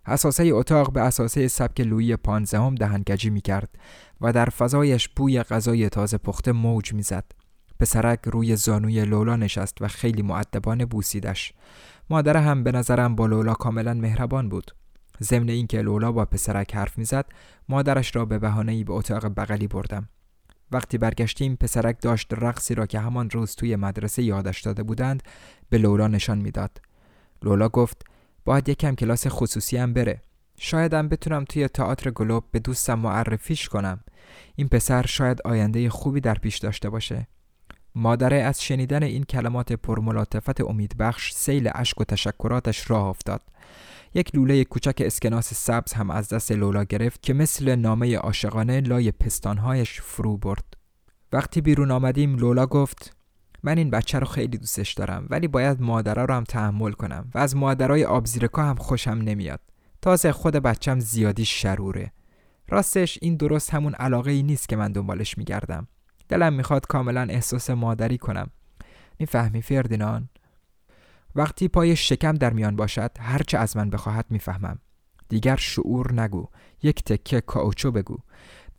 اساسه 0.05 0.43
اتاق 0.43 0.93
به 0.93 1.01
اساسه 1.01 1.47
سبک 1.47 1.81
لویی 1.81 2.15
پانزدهم 2.15 2.75
دهنگجی 2.75 3.29
می 3.29 3.41
کرد 3.41 3.69
و 4.21 4.33
در 4.33 4.45
فضایش 4.45 5.09
بوی 5.09 5.43
غذای 5.43 5.89
تازه 5.89 6.17
پخته 6.17 6.51
موج 6.51 6.93
می‌زد. 6.93 7.25
پسرک 7.79 8.19
روی 8.25 8.55
زانوی 8.55 9.05
لولا 9.05 9.35
نشست 9.35 9.81
و 9.81 9.87
خیلی 9.87 10.21
معدبانه 10.21 10.85
بوسیدش. 10.85 11.53
مادر 12.09 12.37
هم 12.37 12.63
به 12.63 12.71
نظرم 12.71 13.15
با 13.15 13.25
لولا 13.25 13.53
کاملا 13.53 13.93
مهربان 13.93 14.49
بود. 14.49 14.71
ضمن 15.23 15.49
اینکه 15.49 15.82
لولا 15.82 16.12
با 16.12 16.25
پسرک 16.25 16.75
حرف 16.75 16.97
می‌زد 16.97 17.25
مادرش 17.69 18.15
را 18.15 18.25
به 18.25 18.39
بهانه‌ای 18.39 18.84
به 18.84 18.93
اتاق 18.93 19.25
بغلی 19.25 19.67
بردم. 19.67 20.10
وقتی 20.71 20.97
برگشتیم 20.97 21.56
پسرک 21.56 22.01
داشت 22.01 22.34
رقصی 22.34 22.75
را 22.75 22.86
که 22.86 22.99
همان 22.99 23.30
روز 23.30 23.56
توی 23.56 23.75
مدرسه 23.75 24.23
یادش 24.23 24.62
داده 24.62 24.84
بودند 24.84 25.23
به 25.69 25.78
لولا 25.78 26.08
نشان 26.08 26.38
می‌داد. 26.38 26.82
لولا 27.43 27.69
گفت 27.69 28.04
باید 28.45 28.69
یکم 28.69 28.95
کلاس 28.95 29.28
خصوصی 29.28 29.78
هم 29.78 29.93
بره. 29.93 30.21
شایدم 30.58 31.08
بتونم 31.08 31.45
توی 31.45 31.67
تئاتر 31.67 32.12
گلوب 32.12 32.43
به 32.51 32.60
دوستم 32.60 32.99
معرفیش 32.99 33.69
کنم. 33.69 33.99
این 34.56 34.67
پسر 34.67 35.06
شاید 35.06 35.41
آینده 35.45 35.89
خوبی 35.89 36.21
در 36.21 36.36
پیش 36.36 36.58
داشته 36.58 36.89
باشه. 36.89 37.28
مادره 37.95 38.38
از 38.38 38.63
شنیدن 38.63 39.04
این 39.04 39.23
کلمات 39.23 39.73
پرملاطفت 39.73 40.62
امیدبخش 40.62 41.34
سیل 41.34 41.69
اشک 41.75 42.01
و 42.01 42.04
تشکراتش 42.04 42.91
راه 42.91 43.06
افتاد. 43.06 43.41
یک 44.17 44.36
لوله 44.36 44.63
کوچک 44.63 45.01
اسکناس 45.06 45.54
سبز 45.54 45.93
هم 45.93 46.10
از 46.10 46.30
دست 46.30 46.51
لولا 46.51 46.84
گرفت 46.84 47.23
که 47.23 47.34
مثل 47.34 47.75
نامه 47.75 48.17
عاشقانه 48.17 48.82
لای 48.82 49.12
پستانهایش 49.12 50.01
فرو 50.01 50.38
برد. 50.38 50.63
وقتی 51.34 51.62
بیرون 51.62 51.91
آمدیم 51.91 52.36
لولا 52.36 52.65
گفت 52.65 53.17
من 53.63 53.78
این 53.78 53.89
بچه 53.89 54.19
رو 54.19 54.25
خیلی 54.25 54.58
دوستش 54.58 54.93
دارم 54.93 55.28
ولی 55.30 55.47
باید 55.47 55.82
مادرها 55.82 56.25
رو 56.25 56.34
هم 56.34 56.43
تحمل 56.43 56.91
کنم 56.91 57.32
و 57.36 57.38
از 57.38 57.56
مادرای 57.56 58.06
آبزیرکا 58.06 58.63
هم 58.63 58.75
خوشم 58.75 59.12
نمیاد. 59.12 59.60
تازه 60.01 60.32
خود 60.32 60.56
بچم 60.56 60.99
زیادی 60.99 61.45
شروره 61.45 62.12
راستش 62.69 63.19
این 63.21 63.36
درست 63.36 63.73
همون 63.73 63.93
علاقه 63.93 64.32
ای 64.32 64.43
نیست 64.43 64.69
که 64.69 64.75
من 64.75 64.91
دنبالش 64.91 65.38
میگردم. 65.38 65.88
دلم 66.30 66.54
می‌خواد 66.54 66.88
کاملا 66.88 67.21
احساس 67.21 67.69
مادری 67.69 68.17
کنم. 68.17 68.49
می‌فهمی 69.19 69.62
فردینان 69.62 70.30
وقتی 71.36 71.67
پای 71.67 71.95
شکم 71.95 72.34
در 72.34 72.54
میان 72.54 72.76
باشد 72.76 73.12
هرچه 73.19 73.58
از 73.58 73.78
من 73.78 73.89
بخواهد 73.89 74.26
می‌فهمم. 74.30 74.80
دیگر 75.30 75.56
شعور 75.56 76.21
نگو. 76.21 76.48
یک 76.84 77.04
تکه 77.04 77.41
کاوچو 77.41 77.91
بگو. 77.91 78.17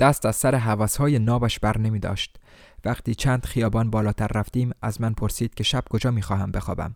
دست 0.01 0.27
از 0.27 0.37
سر 0.37 0.55
حواسهای 0.55 1.19
نابش 1.19 1.59
بر 1.59 1.79
نمی 1.79 1.99
داشت 1.99 2.37
وقتی 2.85 3.15
چند 3.15 3.45
خیابان 3.45 3.91
بالاتر 3.91 4.27
رفتیم 4.27 4.71
از 4.83 5.01
من 5.01 5.13
پرسید 5.13 5.55
که 5.55 5.65
شب 5.65 5.85
کجا 5.91 6.11
می‌خواهم 6.11 6.53
بخوابم. 6.53 6.95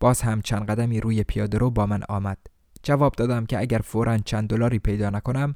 باز 0.00 0.22
هم 0.22 0.42
چند 0.42 0.70
قدمی 0.70 1.00
روی 1.00 1.24
پیاده 1.24 1.58
رو 1.58 1.70
با 1.70 1.86
من 1.86 2.02
آمد. 2.08 2.38
جواب 2.82 3.14
دادم 3.14 3.46
که 3.46 3.58
اگر 3.58 3.78
فورا 3.78 4.18
چند 4.18 4.48
دلاری 4.48 4.78
پیدا 4.78 5.10
نکنم 5.10 5.54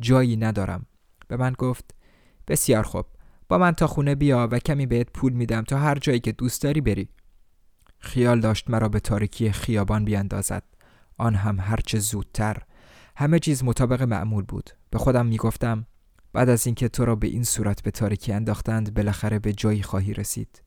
جایی 0.00 0.36
ندارم. 0.36 0.86
به 1.28 1.36
من 1.36 1.52
گفت 1.58 1.94
بسیار 2.48 2.82
خوب. 2.82 3.06
با 3.48 3.58
من 3.58 3.72
تا 3.72 3.86
خونه 3.86 4.14
بیا 4.14 4.48
و 4.52 4.58
کمی 4.58 4.86
بهت 4.86 5.10
پول 5.14 5.32
میدم 5.32 5.62
تا 5.62 5.78
هر 5.78 5.98
جایی 5.98 6.20
که 6.20 6.32
دوست 6.32 6.62
داری 6.62 6.80
بری. 6.80 7.08
خیال 8.02 8.40
داشت 8.40 8.70
مرا 8.70 8.88
به 8.88 9.00
تاریکی 9.00 9.52
خیابان 9.52 10.04
بیاندازد. 10.04 10.62
آن 11.18 11.34
هم 11.34 11.60
هرچه 11.60 11.98
زودتر. 11.98 12.56
همه 13.16 13.38
چیز 13.38 13.64
مطابق 13.64 14.02
معمول 14.02 14.44
بود. 14.44 14.70
به 14.90 14.98
خودم 14.98 15.26
می‌گفتم 15.26 15.86
بعد 16.32 16.48
از 16.48 16.66
اینکه 16.66 16.88
تو 16.88 17.04
را 17.04 17.16
به 17.16 17.26
این 17.26 17.44
صورت 17.44 17.82
به 17.82 17.90
تاریکی 17.90 18.32
انداختند 18.32 18.94
بالاخره 18.94 19.38
به 19.38 19.52
جایی 19.52 19.82
خواهی 19.82 20.14
رسید. 20.14 20.62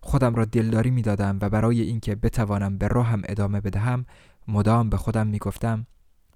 خودم 0.00 0.34
را 0.34 0.44
دلداری 0.44 0.90
می‌دادم 0.90 1.38
و 1.40 1.48
برای 1.48 1.80
اینکه 1.80 2.14
بتوانم 2.14 2.78
به 2.78 2.88
راهم 2.88 3.22
ادامه 3.24 3.60
بدهم 3.60 4.06
مدام 4.48 4.90
به 4.90 4.96
خودم 4.96 5.26
می‌گفتم 5.26 5.86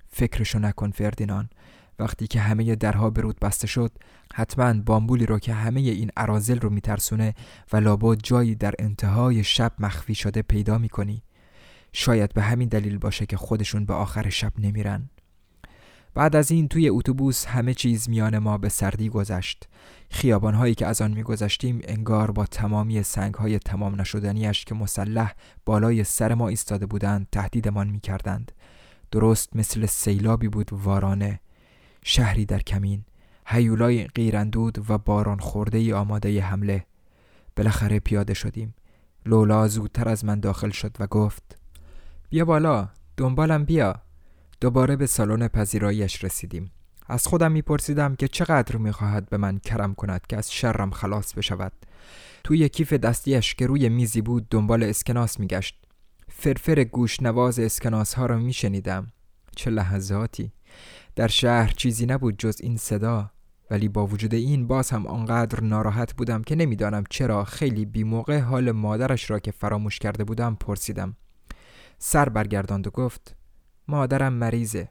فکرشو 0.08 0.58
نکن 0.58 0.90
فردینان 0.90 1.50
وقتی 1.98 2.26
که 2.26 2.40
همه 2.40 2.74
درها 2.74 3.10
به 3.10 3.20
رود 3.20 3.38
بسته 3.40 3.66
شد 3.66 3.92
حتما 4.34 4.72
بامبولی 4.72 5.26
رو 5.26 5.38
که 5.38 5.54
همه 5.54 5.80
این 5.80 6.10
عرازل 6.16 6.60
رو 6.60 6.70
میترسونه 6.70 7.34
و 7.72 7.76
لابد 7.76 8.18
جایی 8.22 8.54
در 8.54 8.74
انتهای 8.78 9.44
شب 9.44 9.72
مخفی 9.78 10.14
شده 10.14 10.42
پیدا 10.42 10.78
می‌کنی. 10.78 11.22
شاید 11.92 12.34
به 12.34 12.42
همین 12.42 12.68
دلیل 12.68 12.98
باشه 12.98 13.26
که 13.26 13.36
خودشون 13.36 13.84
به 13.84 13.94
آخر 13.94 14.28
شب 14.28 14.52
نمیرن. 14.58 15.10
بعد 16.14 16.36
از 16.36 16.50
این 16.50 16.68
توی 16.68 16.88
اتوبوس 16.88 17.46
همه 17.46 17.74
چیز 17.74 18.08
میان 18.08 18.38
ما 18.38 18.58
به 18.58 18.68
سردی 18.68 19.08
گذشت. 19.08 19.68
خیابانهایی 20.10 20.74
که 20.74 20.86
از 20.86 21.02
آن 21.02 21.10
میگذشتیم 21.10 21.80
انگار 21.84 22.30
با 22.30 22.46
تمامی 22.46 23.02
سنگهای 23.02 23.58
تمام 23.58 24.00
نشدنیش 24.00 24.64
که 24.64 24.74
مسلح 24.74 25.32
بالای 25.64 26.04
سر 26.04 26.34
ما 26.34 26.48
ایستاده 26.48 26.86
بودند 26.86 27.26
تهدیدمان 27.32 27.88
می‌کردند. 27.88 28.52
درست 29.10 29.56
مثل 29.56 29.86
سیلابی 29.86 30.48
بود 30.48 30.72
وارانه. 30.72 31.40
شهری 32.08 32.46
در 32.46 32.58
کمین 32.58 33.04
هیولای 33.46 34.06
غیرندود 34.06 34.90
و 34.90 34.98
باران 34.98 35.38
خورده 35.38 35.78
ای 35.78 35.92
آماده 35.92 36.42
حمله. 36.42 36.86
بالاخره 37.56 37.98
پیاده 37.98 38.34
شدیم. 38.34 38.74
لولا 39.26 39.68
زودتر 39.68 40.08
از 40.08 40.24
من 40.24 40.40
داخل 40.40 40.70
شد 40.70 40.96
و 41.00 41.06
گفت 41.06 41.58
بیا 42.30 42.44
بالا 42.44 42.88
دنبالم 43.16 43.64
بیا. 43.64 43.94
دوباره 44.60 44.96
به 44.96 45.06
سالن 45.06 45.48
پذیراییش 45.48 46.24
رسیدیم. 46.24 46.70
از 47.06 47.26
خودم 47.26 47.52
میپرسیدم 47.52 48.16
که 48.16 48.28
چقدر 48.28 48.76
می‌خواهد 48.76 49.28
به 49.28 49.36
من 49.36 49.58
کرم 49.58 49.94
کند 49.94 50.26
که 50.26 50.36
از 50.36 50.52
شرم 50.52 50.90
خلاص 50.90 51.34
بشود. 51.34 51.72
توی 52.44 52.68
کیف 52.68 52.92
دستیش 52.92 53.54
که 53.54 53.66
روی 53.66 53.88
میزی 53.88 54.20
بود 54.20 54.48
دنبال 54.48 54.82
اسکناس 54.82 55.40
میگشت. 55.40 55.82
فرفر 56.28 56.84
گوش 56.84 57.22
نواز 57.22 57.58
اسکناس 57.58 58.14
ها 58.14 58.26
را 58.26 58.38
میشنیدم. 58.38 59.06
چه 59.56 59.70
لحظاتی! 59.70 60.52
در 61.16 61.28
شهر 61.28 61.72
چیزی 61.76 62.06
نبود 62.06 62.38
جز 62.38 62.56
این 62.60 62.76
صدا 62.76 63.30
ولی 63.70 63.88
با 63.88 64.06
وجود 64.06 64.34
این 64.34 64.66
باز 64.66 64.90
هم 64.90 65.06
آنقدر 65.06 65.60
ناراحت 65.60 66.14
بودم 66.14 66.42
که 66.42 66.54
نمی‌دانم 66.54 67.04
چرا 67.10 67.44
خیلی 67.44 67.84
بیموقع 67.84 68.38
حال 68.38 68.72
مادرش 68.72 69.30
را 69.30 69.38
که 69.38 69.50
فراموش 69.50 69.98
کرده 69.98 70.24
بودم 70.24 70.54
پرسیدم. 70.54 71.16
سر 71.98 72.28
برگرداند 72.28 72.86
و 72.86 72.90
گفت 72.90 73.36
مادرم 73.88 74.32
مریضه. 74.32 74.88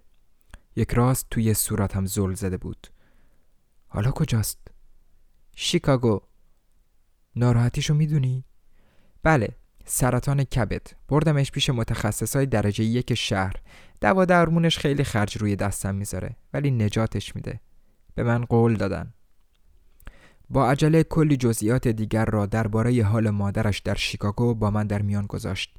یک 0.76 0.92
راست 0.92 1.28
توی 1.32 1.54
صورتم 1.54 2.06
زل 2.06 2.34
زده 2.34 2.58
بود. 2.58 2.88
حالا 3.88 4.12
کجاست؟ 4.12 4.68
شیکاگو. 5.56 6.22
ناراحتیشو 7.36 7.94
می‌دونی؟ 7.94 8.46
بله. 9.24 9.48
سرطان 9.86 10.44
کبد 10.44 10.88
بردمش 11.08 11.52
پیش 11.52 11.70
متخصصای 11.70 12.46
درجه 12.46 12.84
یک 12.84 13.14
شهر. 13.14 13.54
دوا 14.02 14.26
درمونش 14.26 14.78
خیلی 14.78 15.04
خرج 15.04 15.38
روی 15.38 15.56
دستم 15.56 15.96
می‌ذاره 15.96 16.36
ولی 16.54 16.72
نجاتش 16.72 17.36
میده. 17.36 17.60
به 18.16 18.24
من 18.24 18.46
قول 18.46 18.76
دادن. 18.76 19.14
با 20.50 20.70
عجله 20.70 21.04
کلی 21.04 21.38
جزئیات 21.38 21.88
دیگر 21.88 22.26
را 22.26 22.46
درباره 22.46 23.04
حال 23.04 23.30
مادرش 23.30 23.80
در 23.80 23.96
شیکاگو 23.96 24.54
با 24.54 24.72
من 24.72 24.88
در 24.88 25.02
میان 25.02 25.26
گذاشت. 25.26 25.76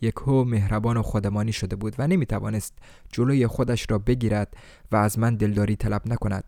یک 0.00 0.14
هو 0.16 0.44
مهربان 0.44 0.96
و 0.96 1.02
خودمانی 1.02 1.52
شده 1.52 1.76
بود 1.76 1.94
و 1.98 2.06
نمی 2.06 2.26
توانست 2.26 2.78
جلوی 3.12 3.46
خودش 3.46 3.86
را 3.90 3.98
بگیرد 3.98 4.56
و 4.92 4.96
از 4.96 5.18
من 5.18 5.36
دلداری 5.36 5.76
طلب 5.76 6.02
نکند. 6.06 6.44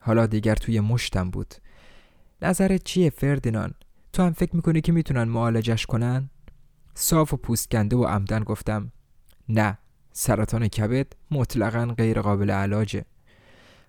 حالا 0.00 0.26
دیگر 0.26 0.54
توی 0.54 0.80
مشتم 0.80 1.30
بود. 1.30 1.54
نظرت 2.42 2.84
چیه 2.84 3.10
فردینان 3.10 3.74
تو 4.16 4.22
هم 4.22 4.32
فکر 4.32 4.56
می‌کنی 4.56 4.80
که 4.80 4.92
می‌تونن 4.92 5.22
معالجش 5.22 5.86
کنن؟ 5.86 6.30
صاف 6.94 7.34
و 7.34 7.36
پوستکنده 7.36 7.96
و 7.96 8.04
عمدن 8.04 8.44
گفتم 8.44 8.92
نه 9.48 9.78
سرطان 10.12 10.68
کبد 10.68 11.06
مطلقا 11.30 11.86
غیر 11.86 12.20
قابل 12.20 12.50
علاجه. 12.50 13.04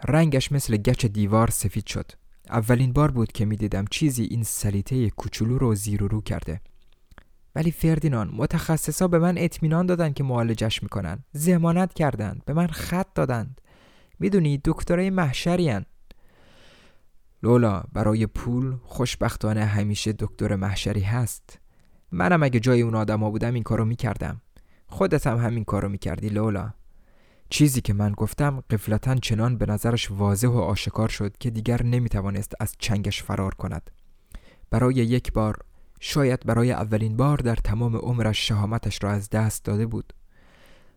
رنگش 0.08 0.52
مثل 0.52 0.78
گچ 0.78 1.06
دیوار 1.06 1.50
سفید 1.50 1.86
شد. 1.88 2.12
اولین 2.50 2.94
بار 2.94 3.12
بود 3.12 3.32
که 3.32 3.46
می‌دیدم 3.46 3.86
چیزی 3.92 4.24
این 4.24 4.44
سلیته 4.44 5.10
کوچولو 5.10 5.58
رو 5.58 5.76
زیر 5.76 6.04
و 6.04 6.08
رو 6.08 6.22
کرده. 6.22 6.62
ولی 7.56 7.72
فردینان 7.72 8.32
متخصصا 8.34 9.08
به 9.08 9.20
من 9.20 9.38
اطمینان 9.38 9.86
دادن 9.86 10.14
که 10.14 10.24
معالجش 10.24 10.84
می‌کنن. 10.84 11.24
زمانت 11.32 11.94
کردند 11.94 12.42
به 12.46 12.54
من 12.54 12.68
خط 12.68 13.08
دادند. 13.16 13.62
می‌دونی 14.20 14.62
دکترای 14.66 15.10
محشرین 15.10 15.86
لولا 17.44 17.84
برای 17.94 18.28
پول 18.28 18.76
خوشبختانه 18.84 19.66
همیشه 19.66 20.14
دکتر 20.14 20.56
محشری 20.56 21.02
هست. 21.02 21.60
منم 22.12 22.44
اگه 22.44 22.60
جای 22.60 22.82
اون 22.82 22.96
آدما 22.96 23.32
بودم 23.32 23.54
این 23.54 23.64
کارو 23.64 23.86
می‌کردم. 23.86 24.42
خودت 24.88 25.28
هم 25.28 25.38
همین 25.38 25.64
کارو 25.64 25.90
می‌کردی 25.90 26.30
لولا. 26.30 26.74
چیزی 27.50 27.82
که 27.82 27.94
من 27.94 28.12
گفتم 28.12 28.64
قفلتا 28.70 29.16
چنان 29.16 29.58
به 29.58 29.66
نظرش 29.66 30.12
واضح 30.12 30.48
و 30.48 30.58
آشکار 30.58 31.10
شد 31.10 31.38
که 31.38 31.50
دیگر 31.50 31.84
نمی‌توانست 31.84 32.54
از 32.60 32.76
چنگش 32.80 33.24
فرار 33.24 33.54
کند. 33.54 33.92
برای 34.70 34.96
یک 34.96 35.34
بار 35.34 35.60
شاید 36.00 36.46
برای 36.46 36.72
اولین 36.72 37.18
بار 37.18 37.38
در 37.38 37.56
تمام 37.56 37.96
عمرش 37.96 38.48
شهامتش 38.48 39.04
را 39.04 39.12
از 39.12 39.30
دست 39.30 39.66
داده 39.66 39.86
بود. 39.86 40.14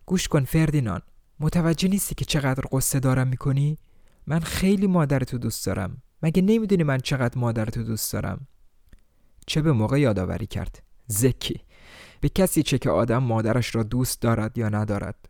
گوش 0.05 0.27
کن 0.27 0.43
فردینان 0.43 1.01
متوجه 1.39 1.87
نیستی 1.87 2.15
که 2.15 2.25
چقدر 2.25 2.63
قصه 2.71 2.99
دارم 2.99 3.27
می‌کنی؟ 3.27 3.77
من 4.27 4.39
خیلی 4.39 4.87
مادرتو 4.87 5.37
دوست 5.37 5.65
دارم. 5.65 6.01
مگه 6.23 6.41
نمی‌دونی 6.41 6.83
من 6.83 6.97
چقدر 6.97 7.37
مادرتو 7.37 7.83
دوست 7.83 8.13
دارم؟ 8.13 8.47
چه 9.47 9.61
به 9.61 9.71
موقع 9.71 9.99
یادآوری 9.99 10.47
کرد؟ 10.47 10.83
زکی. 11.07 11.61
به 12.21 12.29
کسی 12.29 12.63
چه 12.63 12.77
که 12.77 12.89
آدم 12.89 13.23
مادرش 13.23 13.75
را 13.75 13.83
دوست 13.83 14.21
دارد 14.21 14.57
یا 14.57 14.69
ندارد. 14.69 15.29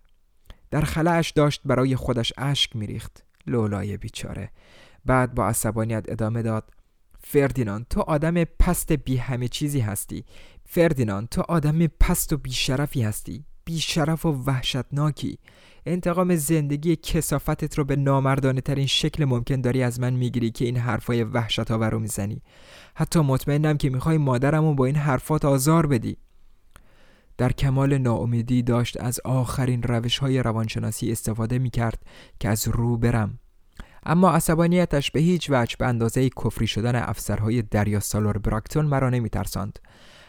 در 0.72 0.82
خلعش 0.82 1.32
داشت 1.32 1.62
برای 1.66 1.96
خودش 1.96 2.34
اشک 2.38 2.76
میریخت. 2.76 3.24
لولای 3.48 3.98
بیچاره. 3.98 4.52
بعد 5.06 5.36
با 5.36 5.48
عصبانیت 5.48 6.06
ادامه 6.10 6.42
داد. 6.42 6.72
فردیناند 7.24 7.88
تو 7.88 8.02
آدم 8.02 8.44
پست 8.44 8.92
بی 8.92 9.18
همه 9.18 9.48
چیزی 9.48 9.80
هستی. 9.80 10.26
فردیناند 10.66 11.30
تو 11.30 11.42
آدم 11.42 11.88
پست 11.88 12.34
و 12.34 12.38
بیشرفی 12.38 13.04
هستی. 13.04 13.46
بیشرف 13.66 14.26
و 14.26 14.30
وحشتناکی. 14.30 15.40
انتقام 15.86 16.36
زندگی 16.36 16.96
کسافتت 16.96 17.78
رو 17.78 17.86
به 17.86 17.96
نامردانه 17.96 18.62
ترین 18.62 18.88
شکل 18.88 19.26
ممکن 19.26 19.62
داری 19.62 19.84
از 19.84 20.00
من 20.00 20.14
می‌گیری 20.14 20.52
که 20.52 20.66
این 20.66 20.78
حرفای 20.78 21.24
وحشت 21.24 21.72
آور 21.72 21.90
رو 21.90 22.00
می‌زنی. 22.00 22.42
حتی 22.96 23.20
مطمئنم 23.20 23.78
که 23.78 23.90
می‌خوای 23.90 24.18
مادرمو 24.18 24.76
با 24.76 24.86
این 24.86 24.96
حرفات 24.96 25.46
آزار 25.46 25.86
بدی. 25.86 26.18
در 27.38 27.52
کمال 27.52 27.98
ناامیدی 27.98 28.64
داشت 28.64 29.02
از 29.02 29.20
آخرین 29.26 29.84
روش 29.84 30.18
های 30.18 30.44
روانشناسی 30.44 31.12
استفاده 31.12 31.60
می‌کرد 31.60 32.00
که 32.40 32.50
از 32.50 32.68
رو 32.68 32.98
برم. 32.98 33.40
اما 34.06 34.32
عصبانیتش 34.32 35.12
به 35.12 35.20
هیچ 35.20 35.48
وجه 35.50 35.76
به 35.80 35.86
اندازه 35.86 36.30
کفری 36.30 36.68
شدن 36.68 36.96
افسرهای 36.96 37.62
دریا 37.62 38.00
سالور 38.00 38.38
براکتون 38.38 38.86
مرا 38.86 39.10
نمیترساند. 39.10 39.80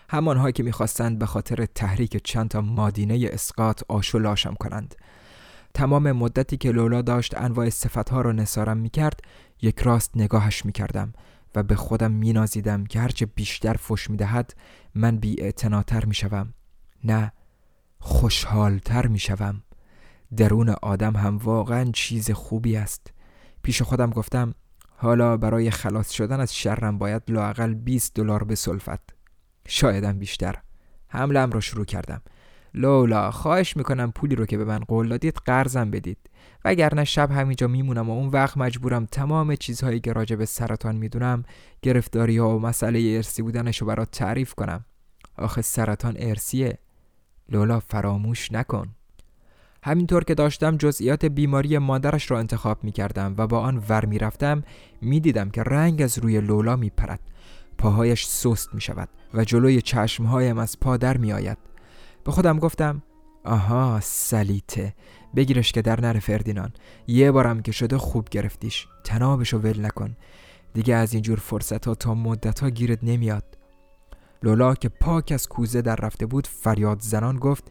همانها 0.08 0.50
که 0.50 0.62
می‌خواستند 0.62 1.18
به 1.18 1.26
خاطر 1.26 1.66
تحریک 1.66 2.24
چند 2.24 2.48
تا 2.48 2.60
مادینه 2.60 3.28
اسقاط 3.32 3.82
آش 3.88 4.14
و 4.14 4.34
کنند. 4.60 4.94
تمام 5.74 6.12
مدتی 6.12 6.56
که 6.56 6.72
لولا 6.72 7.02
داشت 7.02 7.36
انواع 7.36 7.70
صفتها 7.70 8.20
را 8.20 8.32
نسارم 8.32 8.76
می‌کرد 8.76 9.20
یک 9.62 9.80
راست 9.80 10.10
نگاهش 10.16 10.64
می‌کردم 10.64 11.12
و 11.54 11.62
به 11.62 11.76
خودم 11.76 12.12
مینازیدم 12.12 12.84
که 12.84 13.00
هرچه 13.00 13.26
بیشتر 13.26 13.74
فش 13.74 14.10
می‌دهد 14.10 14.54
من 14.94 15.16
بی 15.16 15.52
می 16.06 16.14
شوم 16.14 16.54
نه 17.04 17.32
خوشحالتر 17.98 19.06
می 19.06 19.18
شوم 19.18 19.62
درون 20.36 20.68
آدم 20.68 21.16
هم 21.16 21.36
واقعا 21.36 21.90
چیز 21.92 22.30
خوبی 22.30 22.76
است. 22.76 23.12
پیش 23.62 23.82
خودم 23.82 24.10
گفتم 24.10 24.54
حالا 24.96 25.36
برای 25.36 25.70
خلاص 25.70 26.10
شدن 26.10 26.40
از 26.40 26.56
شرم 26.56 26.98
باید 26.98 27.22
لاقل 27.28 27.74
20 27.74 28.14
دلار 28.14 28.44
به 28.44 28.54
سلفت. 28.54 29.14
شایدم 29.68 30.18
بیشتر. 30.18 30.54
حملم 31.08 31.50
را 31.50 31.60
شروع 31.60 31.84
کردم. 31.84 32.22
لولا 32.74 33.30
خواهش 33.30 33.76
می‌کنم 33.76 34.12
پولی 34.12 34.34
رو 34.34 34.46
که 34.46 34.58
به 34.58 34.64
من 34.64 34.78
قول 34.78 35.08
دادید 35.08 35.36
قرضم 35.46 35.90
بدید. 35.90 36.18
وگرنه 36.64 37.04
شب 37.04 37.30
همینجا 37.30 37.66
میمونم 37.66 38.10
و 38.10 38.12
اون 38.12 38.28
وقت 38.28 38.56
مجبورم 38.56 39.06
تمام 39.06 39.56
چیزهایی 39.56 40.00
که 40.00 40.12
راجع 40.12 40.36
به 40.36 40.44
سرطان 40.44 40.96
می‌دونم 40.96 41.44
گرفتاری 41.82 42.38
ها 42.38 42.56
و 42.56 42.60
مسئله 42.60 43.12
ارسی 43.16 43.42
بودنش 43.42 43.78
رو 43.78 43.86
برات 43.86 44.10
تعریف 44.10 44.54
کنم. 44.54 44.84
آخه 45.36 45.62
سرطان 45.62 46.14
ارسیه 46.18 46.78
لولا 47.48 47.80
فراموش 47.80 48.52
نکن. 48.52 48.88
همینطور 49.84 50.24
که 50.24 50.34
داشتم 50.34 50.76
جزئیات 50.76 51.24
بیماری 51.24 51.78
مادرش 51.78 52.30
را 52.30 52.38
انتخاب 52.38 52.84
می 52.84 52.92
کردم 52.92 53.34
و 53.38 53.46
با 53.46 53.60
آن 53.60 53.84
ور 53.88 54.04
می 54.04 54.18
رفتم 54.18 54.62
می 55.00 55.20
دیدم 55.20 55.50
که 55.50 55.62
رنگ 55.62 56.02
از 56.02 56.18
روی 56.18 56.40
لولا 56.40 56.76
می 56.76 56.90
پرد 56.90 57.20
پاهایش 57.78 58.26
سست 58.26 58.74
می 58.74 58.80
شود 58.80 59.08
و 59.34 59.44
جلوی 59.44 59.82
چشمهایم 59.82 60.58
از 60.58 60.80
پا 60.80 60.96
در 60.96 61.16
می 61.16 61.32
آید 61.32 61.58
به 62.24 62.32
خودم 62.32 62.58
گفتم 62.58 63.02
آها 63.44 64.00
سلیته 64.02 64.94
بگیرش 65.36 65.72
که 65.72 65.82
در 65.82 66.00
نره 66.00 66.20
فردینان 66.20 66.72
یه 67.06 67.32
بارم 67.32 67.62
که 67.62 67.72
شده 67.72 67.98
خوب 67.98 68.28
گرفتیش. 68.28 68.86
تنابشو 69.04 69.58
ول 69.58 69.86
نکن. 69.86 70.16
دیگه 70.74 70.94
از 70.94 71.12
اینجور 71.14 71.38
فرصت 71.38 71.86
ها 71.86 71.94
تا 71.94 72.14
مدت 72.14 72.60
ها 72.60 72.70
گیرت 72.70 72.98
نمیاد. 73.02 73.58
لولا 74.42 74.74
که 74.74 74.88
پاک 74.88 75.32
از 75.32 75.48
کوزه 75.48 75.82
در 75.82 75.96
رفته 75.96 76.26
بود 76.26 76.46
فریاد 76.46 77.00
زنان 77.00 77.38
گفت 77.38 77.64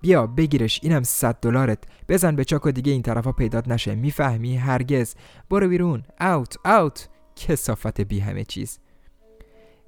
بیا 0.00 0.26
بگیرش 0.26 0.80
اینم 0.82 1.02
صد 1.02 1.36
دلارت. 1.42 1.78
بزن 2.08 2.36
به 2.36 2.44
چاک 2.44 2.66
و 2.66 2.70
دیگه 2.70 2.92
این 2.92 3.02
طرفا 3.02 3.32
پیدات 3.32 3.68
نشه. 3.68 3.94
می‌فهمی؟ 3.94 4.56
هرگز. 4.56 5.14
برو 5.50 5.68
بیرون. 5.68 6.02
اوت 6.20 6.56
اوت. 6.66 7.08
کسافت 7.36 8.00
بی 8.00 8.20
همه 8.20 8.44
چیز. 8.44 8.78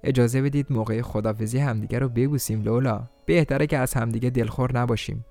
اجازه 0.03 0.43
بدید 0.43 0.67
موقع 0.71 1.03
خدافزی 1.03 1.59
همدیگه 1.59 1.99
رو 1.99 2.09
ببوسیم 2.09 2.63
لولا. 2.63 3.09
بهتره 3.27 3.67
که 3.67 3.79
از 3.79 3.95
همدیگه 3.95 4.31
دلخور 4.31 4.79
نباشیم. 4.79 5.25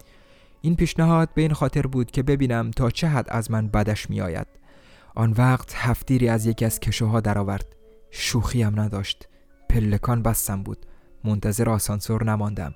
این 0.62 0.76
پیشنهاد 0.76 1.30
به 1.34 1.42
این 1.42 1.54
خاطر 1.54 1.82
بود 1.82 2.12
که 2.12 2.24
ببینم 2.24 2.72
تا 2.72 2.90
چه 2.90 3.08
حد 3.08 3.26
از 3.30 3.52
من 3.52 3.68
بدش 3.68 4.10
میآید. 4.10 4.48
آن 5.16 5.32
وقت 5.32 5.74
هفتیری 5.76 6.30
از 6.30 6.46
یکی 6.46 6.66
از 6.66 6.80
کشوها 6.80 7.20
درآورد. 7.20 7.76
شوخیم 8.12 8.80
نداشت. 8.80 9.28
پلکان 9.70 10.22
بستم 10.22 10.64
بود. 10.64 10.86
منتظر 11.24 11.70
آسانسور 11.70 12.24
نماندم. 12.24 12.74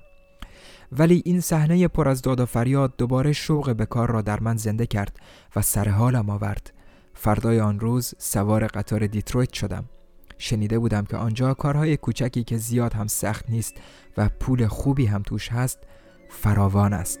ولی 0.92 1.22
این 1.24 1.40
صحنه 1.40 1.88
پر 1.88 2.08
از 2.08 2.22
داد 2.22 2.40
و 2.40 2.46
فریاد 2.46 2.96
دوباره 2.98 3.32
شوق 3.32 3.76
به 3.76 3.86
کار 3.86 4.10
را 4.10 4.22
در 4.22 4.40
من 4.40 4.56
زنده 4.56 4.86
کرد 4.86 5.16
و 5.56 5.62
سر 5.62 5.88
حالم 5.88 6.30
آورد. 6.30 6.72
فردای 7.14 7.60
آن 7.60 7.80
روز 7.80 8.14
سوار 8.18 8.66
قطار 8.66 9.06
دیترویت 9.06 9.52
شدم. 9.52 9.84
شنیده 10.42 10.78
بودم 10.78 11.04
که 11.04 11.16
آنجا 11.16 11.54
کارهای 11.54 11.96
کوچکی 11.96 12.44
که 12.44 12.56
زیاد 12.56 12.92
هم 12.92 13.06
سخت 13.06 13.50
نیست 13.50 13.74
و 14.16 14.28
پول 14.28 14.66
خوبی 14.66 15.06
هم 15.06 15.22
توش 15.22 15.48
هست 15.48 15.78
فراوان 16.28 16.92
است. 16.92 17.20